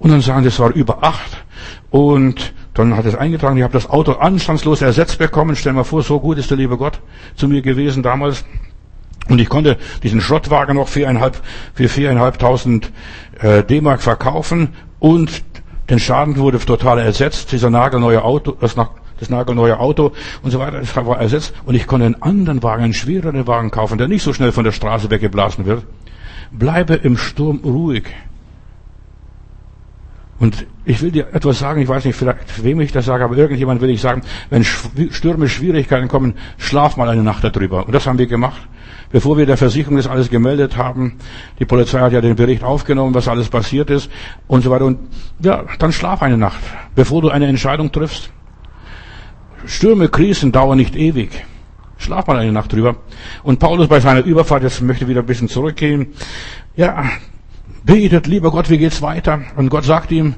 [0.00, 1.44] Und dann sagen, das war über acht.
[1.90, 5.56] Und dann hat es eingetragen, ich habe das Auto anstandslos ersetzt bekommen.
[5.56, 7.00] Stell mal vor, so gut ist der liebe Gott
[7.34, 8.44] zu mir gewesen damals.
[9.28, 11.40] Und ich konnte diesen Schrottwagen noch viereinhalb,
[11.74, 12.90] für viereinhalbtausend
[13.38, 15.42] äh, D-Mark verkaufen und
[15.90, 17.52] den Schaden wurde total ersetzt.
[17.52, 18.76] Dieser nagelneue Auto, das,
[19.18, 20.12] das nagelneue Auto
[20.42, 21.54] und so weiter, das war ersetzt.
[21.64, 24.64] Und ich konnte einen anderen Wagen, einen schwereren Wagen kaufen, der nicht so schnell von
[24.64, 25.84] der Straße weggeblasen wird.
[26.50, 28.04] Bleibe im Sturm ruhig.
[30.38, 33.36] Und ich will dir etwas sagen, ich weiß nicht, vielleicht wem ich das sage, aber
[33.36, 37.86] irgendjemand will ich sagen, wenn Stürme, Schwierigkeiten kommen, schlaf mal eine Nacht darüber.
[37.86, 38.68] Und das haben wir gemacht
[39.10, 41.16] bevor wir der Versicherung das alles gemeldet haben.
[41.58, 44.10] Die Polizei hat ja den Bericht aufgenommen, was alles passiert ist
[44.46, 44.84] und so weiter.
[44.84, 44.98] Und
[45.40, 46.60] ja, dann schlaf eine Nacht,
[46.94, 48.30] bevor du eine Entscheidung triffst.
[49.66, 51.30] Stürme, Krisen dauern nicht ewig.
[51.98, 52.96] Schlaf mal eine Nacht drüber.
[53.42, 56.14] Und Paulus bei seiner Überfahrt, jetzt möchte wieder ein bisschen zurückgehen.
[56.76, 57.04] Ja,
[57.84, 59.40] betet, lieber Gott, wie geht's weiter?
[59.56, 60.34] Und Gott sagt ihm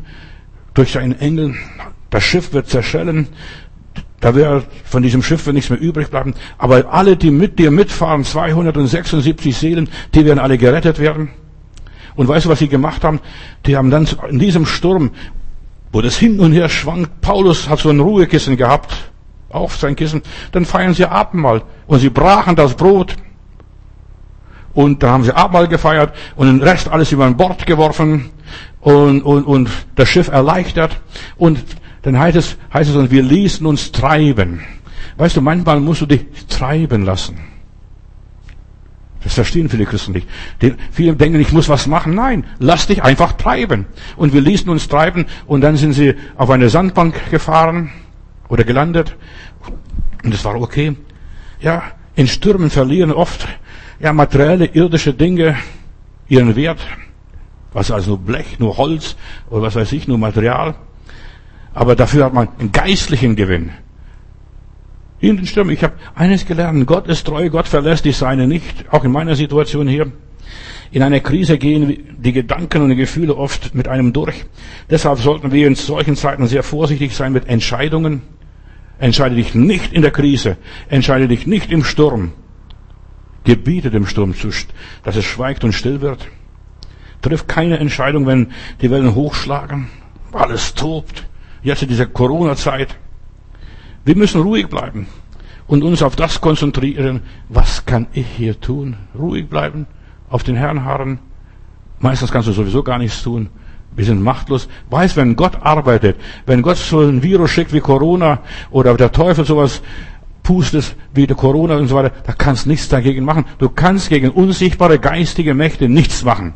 [0.75, 1.55] durch seinen Engel,
[2.11, 3.29] das Schiff wird zerschellen,
[4.21, 6.35] da wäre von diesem Schiff wird nichts mehr übrig bleiben.
[6.59, 11.31] Aber alle, die mit dir mitfahren, 276 Seelen, die werden alle gerettet werden.
[12.17, 13.21] Und weißt du, was sie gemacht haben?
[13.67, 15.11] Die haben dann in diesem Sturm,
[15.91, 19.11] wo das hin und her schwankt, Paulus hat so ein Ruhekissen gehabt,
[19.49, 20.23] auf sein Kissen,
[20.53, 21.63] dann feiern sie Abendmahl.
[21.87, 23.17] Und sie brachen das Brot.
[24.73, 28.31] Und da haben sie Abendmahl gefeiert und den Rest alles über ein Bord geworfen
[28.81, 31.01] und, und, und das Schiff erleichtert.
[31.37, 31.65] Und
[32.03, 34.61] dann heißt es, heißt es, und wir ließen uns treiben.
[35.17, 37.39] Weißt du, manchmal musst du dich treiben lassen.
[39.23, 40.27] Das verstehen viele Christen nicht.
[40.63, 42.15] Die, viele denken, ich muss was machen.
[42.15, 43.87] Nein, lass dich einfach treiben.
[44.17, 47.91] Und wir ließen uns treiben und dann sind sie auf eine Sandbank gefahren
[48.49, 49.17] oder gelandet.
[50.25, 50.97] Und es war okay.
[51.61, 51.83] Ja,
[52.15, 53.47] in Stürmen verlieren oft
[54.01, 55.57] ja, materielle, irdische Dinge
[56.29, 56.81] ihren Wert.
[57.73, 59.17] Was also nur Blech, nur Holz
[59.49, 60.75] oder was weiß ich, nur Material.
[61.73, 63.71] Aber dafür hat man einen geistlichen Gewinn.
[65.21, 65.73] In den Stürmen.
[65.73, 66.87] Ich habe eines gelernt.
[66.87, 68.91] Gott ist treu, Gott verlässt die Seine nicht.
[68.91, 70.11] Auch in meiner Situation hier.
[70.93, 74.47] In einer Krise gehen die Gedanken und die Gefühle oft mit einem durch.
[74.89, 78.23] Deshalb sollten wir in solchen Zeiten sehr vorsichtig sein mit Entscheidungen.
[78.99, 80.57] Entscheide dich nicht in der Krise.
[80.89, 82.33] Entscheide dich nicht im Sturm.
[83.45, 84.51] Gebiete dem Sturm zu,
[85.03, 86.29] dass es schweigt und still wird.
[87.23, 89.89] Triff keine Entscheidung, wenn die Wellen hochschlagen.
[90.33, 91.27] Alles tobt
[91.63, 92.97] jetzt in dieser Corona-Zeit.
[94.05, 95.07] Wir müssen ruhig bleiben
[95.67, 98.97] und uns auf das konzentrieren, was kann ich hier tun?
[99.19, 99.87] Ruhig bleiben,
[100.29, 101.19] auf den Herrn harren.
[101.99, 103.51] Meistens kannst du sowieso gar nichts tun.
[103.95, 104.69] Wir sind machtlos.
[104.89, 106.17] Weiß, wenn Gott arbeitet,
[106.47, 108.39] wenn Gott so ein Virus schickt wie Corona
[108.71, 109.83] oder der Teufel sowas
[110.43, 113.45] pustet wie der Corona und so weiter, da kannst nichts dagegen machen.
[113.59, 116.55] Du kannst gegen unsichtbare geistige Mächte nichts machen.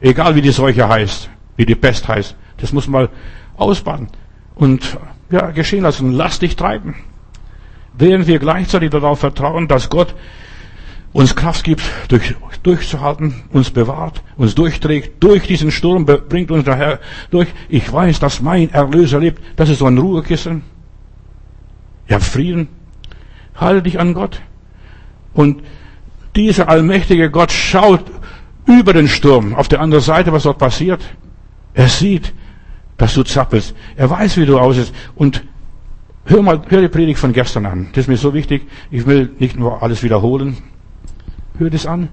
[0.00, 2.36] Egal wie die Seuche heißt, wie die Pest heißt.
[2.58, 3.08] Das muss mal
[3.56, 4.08] ausbaden
[4.54, 4.98] und
[5.30, 6.12] ja, geschehen lassen.
[6.12, 6.94] Lass dich treiben.
[7.96, 10.14] Während wir gleichzeitig darauf vertrauen, dass Gott
[11.12, 17.00] uns Kraft gibt, durch, durchzuhalten, uns bewahrt, uns durchträgt, durch diesen Sturm bringt uns daher
[17.30, 17.48] durch.
[17.68, 19.42] Ich weiß, dass mein Erlöser lebt.
[19.56, 20.62] Das ist so ein Ruhekissen.
[22.12, 22.68] Ja, Frieden.
[23.54, 24.42] Halte dich an Gott.
[25.32, 25.62] Und
[26.36, 28.04] dieser allmächtige Gott schaut
[28.66, 31.00] über den Sturm, auf der anderen Seite, was dort passiert.
[31.72, 32.34] Er sieht,
[32.98, 33.74] dass du zappelst.
[33.96, 34.92] Er weiß, wie du aussiehst.
[35.14, 35.42] Und
[36.26, 37.88] hör mal, hör die Predigt von gestern an.
[37.92, 38.68] Das ist mir so wichtig.
[38.90, 40.58] Ich will nicht nur alles wiederholen.
[41.56, 42.10] Hör das an.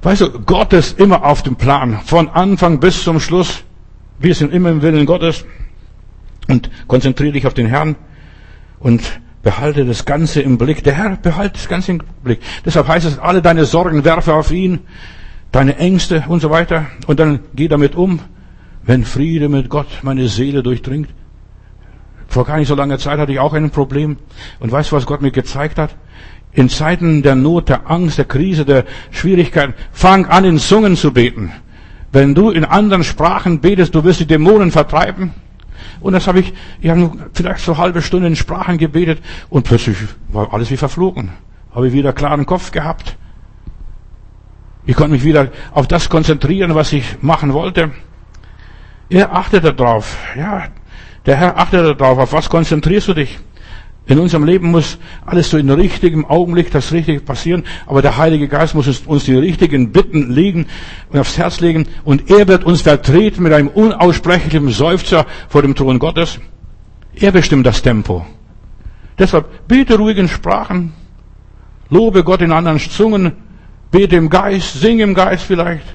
[0.00, 2.00] Weißt du, Gott ist immer auf dem Plan.
[2.06, 3.64] Von Anfang bis zum Schluss.
[4.18, 5.44] Wir sind immer im Willen Gottes.
[6.48, 7.96] Und konzentriere dich auf den Herrn.
[8.80, 10.82] Und behalte das Ganze im Blick.
[10.82, 12.40] Der Herr behalte das Ganze im Blick.
[12.64, 14.80] Deshalb heißt es, alle deine Sorgen werfe auf ihn.
[15.52, 16.86] Deine Ängste und so weiter.
[17.06, 18.20] Und dann geh damit um
[18.82, 21.08] wenn Friede mit Gott meine Seele durchdringt.
[22.28, 24.16] Vor gar nicht so langer Zeit hatte ich auch ein Problem.
[24.60, 25.96] Und weißt du, was Gott mir gezeigt hat?
[26.52, 31.12] In Zeiten der Not, der Angst, der Krise, der Schwierigkeiten, fang an in Zungen zu
[31.12, 31.52] beten.
[32.12, 35.32] Wenn du in anderen Sprachen betest, du wirst die Dämonen vertreiben.
[36.00, 39.96] Und das habe ich, ich habe vielleicht so halbe Stunde in Sprachen gebetet und plötzlich
[40.28, 41.30] war alles wie verflogen.
[41.74, 43.16] Habe ich wieder klaren Kopf gehabt.
[44.86, 47.90] Ich konnte mich wieder auf das konzentrieren, was ich machen wollte.
[49.10, 50.16] Er achtete darauf.
[50.36, 50.68] Ja,
[51.26, 52.18] der Herr achtet darauf.
[52.18, 53.38] Auf was konzentrierst du dich?
[54.10, 58.48] In unserem Leben muss alles so in richtigem Augenblick das Richtige passieren, aber der Heilige
[58.48, 60.66] Geist muss uns die richtigen Bitten legen
[61.10, 65.76] und aufs Herz legen und er wird uns vertreten mit einem unaussprechlichen Seufzer vor dem
[65.76, 66.40] Thron Gottes.
[67.14, 68.26] Er bestimmt das Tempo.
[69.16, 70.92] Deshalb bete ruhig in Sprachen,
[71.88, 73.34] lobe Gott in anderen Zungen,
[73.92, 75.86] bete im Geist, sing im Geist vielleicht,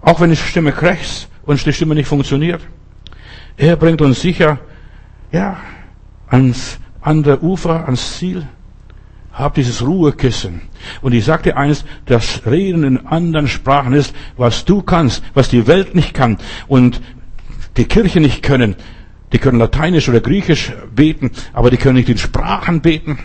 [0.00, 2.60] auch wenn die Stimme krächzt und die Stimme nicht funktioniert.
[3.56, 4.60] Er bringt uns sicher,
[5.32, 5.56] ja,
[6.28, 8.46] ans andere Ufer, ans Ziel.
[9.32, 10.62] Hab dieses Ruhekissen.
[11.02, 15.66] Und ich sagte eines, das Reden in anderen Sprachen ist, was du kannst, was die
[15.66, 17.00] Welt nicht kann und
[17.76, 18.74] die Kirche nicht können.
[19.32, 23.18] Die können Lateinisch oder Griechisch beten, aber die können nicht in Sprachen beten.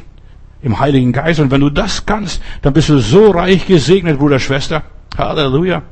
[0.62, 1.40] Im Heiligen Geist.
[1.40, 4.84] Und wenn du das kannst, dann bist du so reich gesegnet, Bruder, Schwester.
[5.18, 5.84] Halleluja.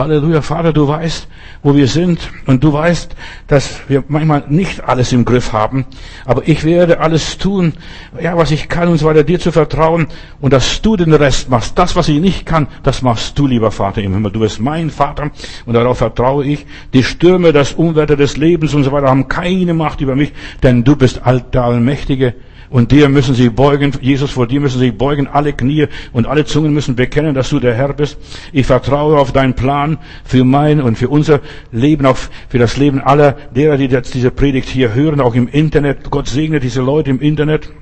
[0.00, 1.28] Halleluja, Vater, du weißt,
[1.62, 3.14] wo wir sind und du weißt,
[3.46, 5.84] dass wir manchmal nicht alles im Griff haben,
[6.24, 7.74] aber ich werde alles tun,
[8.20, 10.08] ja, was ich kann und so weiter, dir zu vertrauen
[10.40, 11.78] und dass du den Rest machst.
[11.78, 14.32] Das, was ich nicht kann, das machst du, lieber Vater im Himmel.
[14.32, 15.30] Du bist mein Vater
[15.66, 16.66] und darauf vertraue ich.
[16.92, 20.32] Die Stürme, das Unwetter des Lebens und so weiter haben keine Macht über mich,
[20.62, 21.20] denn du bist
[21.52, 22.34] der Allmächtige
[22.70, 26.44] und dir müssen sie beugen, Jesus, vor dir müssen sie beugen, alle Knie und alle
[26.44, 28.16] Zungen müssen bekennen, dass du der Herr bist.
[28.52, 31.40] Ich vertraue auf deinen Plan für mein und für unser
[31.72, 32.16] Leben, auch
[32.48, 36.10] für das Leben aller derer, die jetzt diese Predigt hier hören, auch im Internet.
[36.10, 37.72] Gott segne diese Leute im Internet.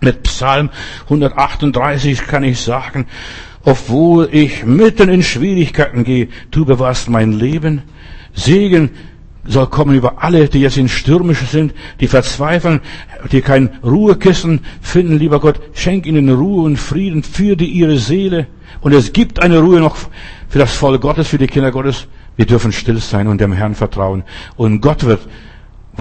[0.00, 0.70] Mit Psalm
[1.04, 3.06] 138 kann ich sagen,
[3.64, 7.82] obwohl ich mitten in Schwierigkeiten gehe, du bewahrst mein Leben.
[8.32, 8.90] Segen
[9.44, 12.80] soll kommen über alle, die jetzt in stürmisch sind, die verzweifeln,
[13.32, 18.46] die kein Ruhekissen finden, lieber Gott, schenk ihnen Ruhe und Frieden für die ihre Seele.
[18.80, 19.96] Und es gibt eine Ruhe noch
[20.48, 22.06] für das Volk Gottes, für die Kinder Gottes.
[22.36, 24.24] Wir dürfen still sein und dem Herrn vertrauen.
[24.56, 25.20] Und Gott wird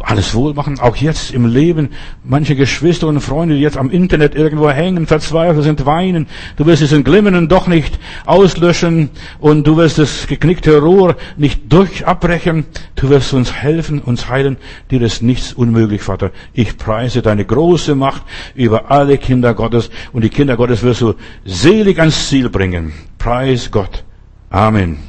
[0.03, 1.89] alles wohl auch jetzt im Leben.
[2.23, 6.27] Manche Geschwister und Freunde, die jetzt am Internet irgendwo hängen, verzweifelt sind, weinen.
[6.57, 12.65] Du wirst diesen Glimmenden doch nicht auslöschen und du wirst das geknickte Rohr nicht durchabbrechen.
[12.95, 14.57] Du wirst uns helfen, uns heilen.
[14.91, 16.31] Dir ist nichts unmöglich, Vater.
[16.53, 18.23] Ich preise deine große Macht
[18.55, 22.93] über alle Kinder Gottes und die Kinder Gottes wirst du selig ans Ziel bringen.
[23.17, 24.03] Preis Gott.
[24.49, 25.08] Amen.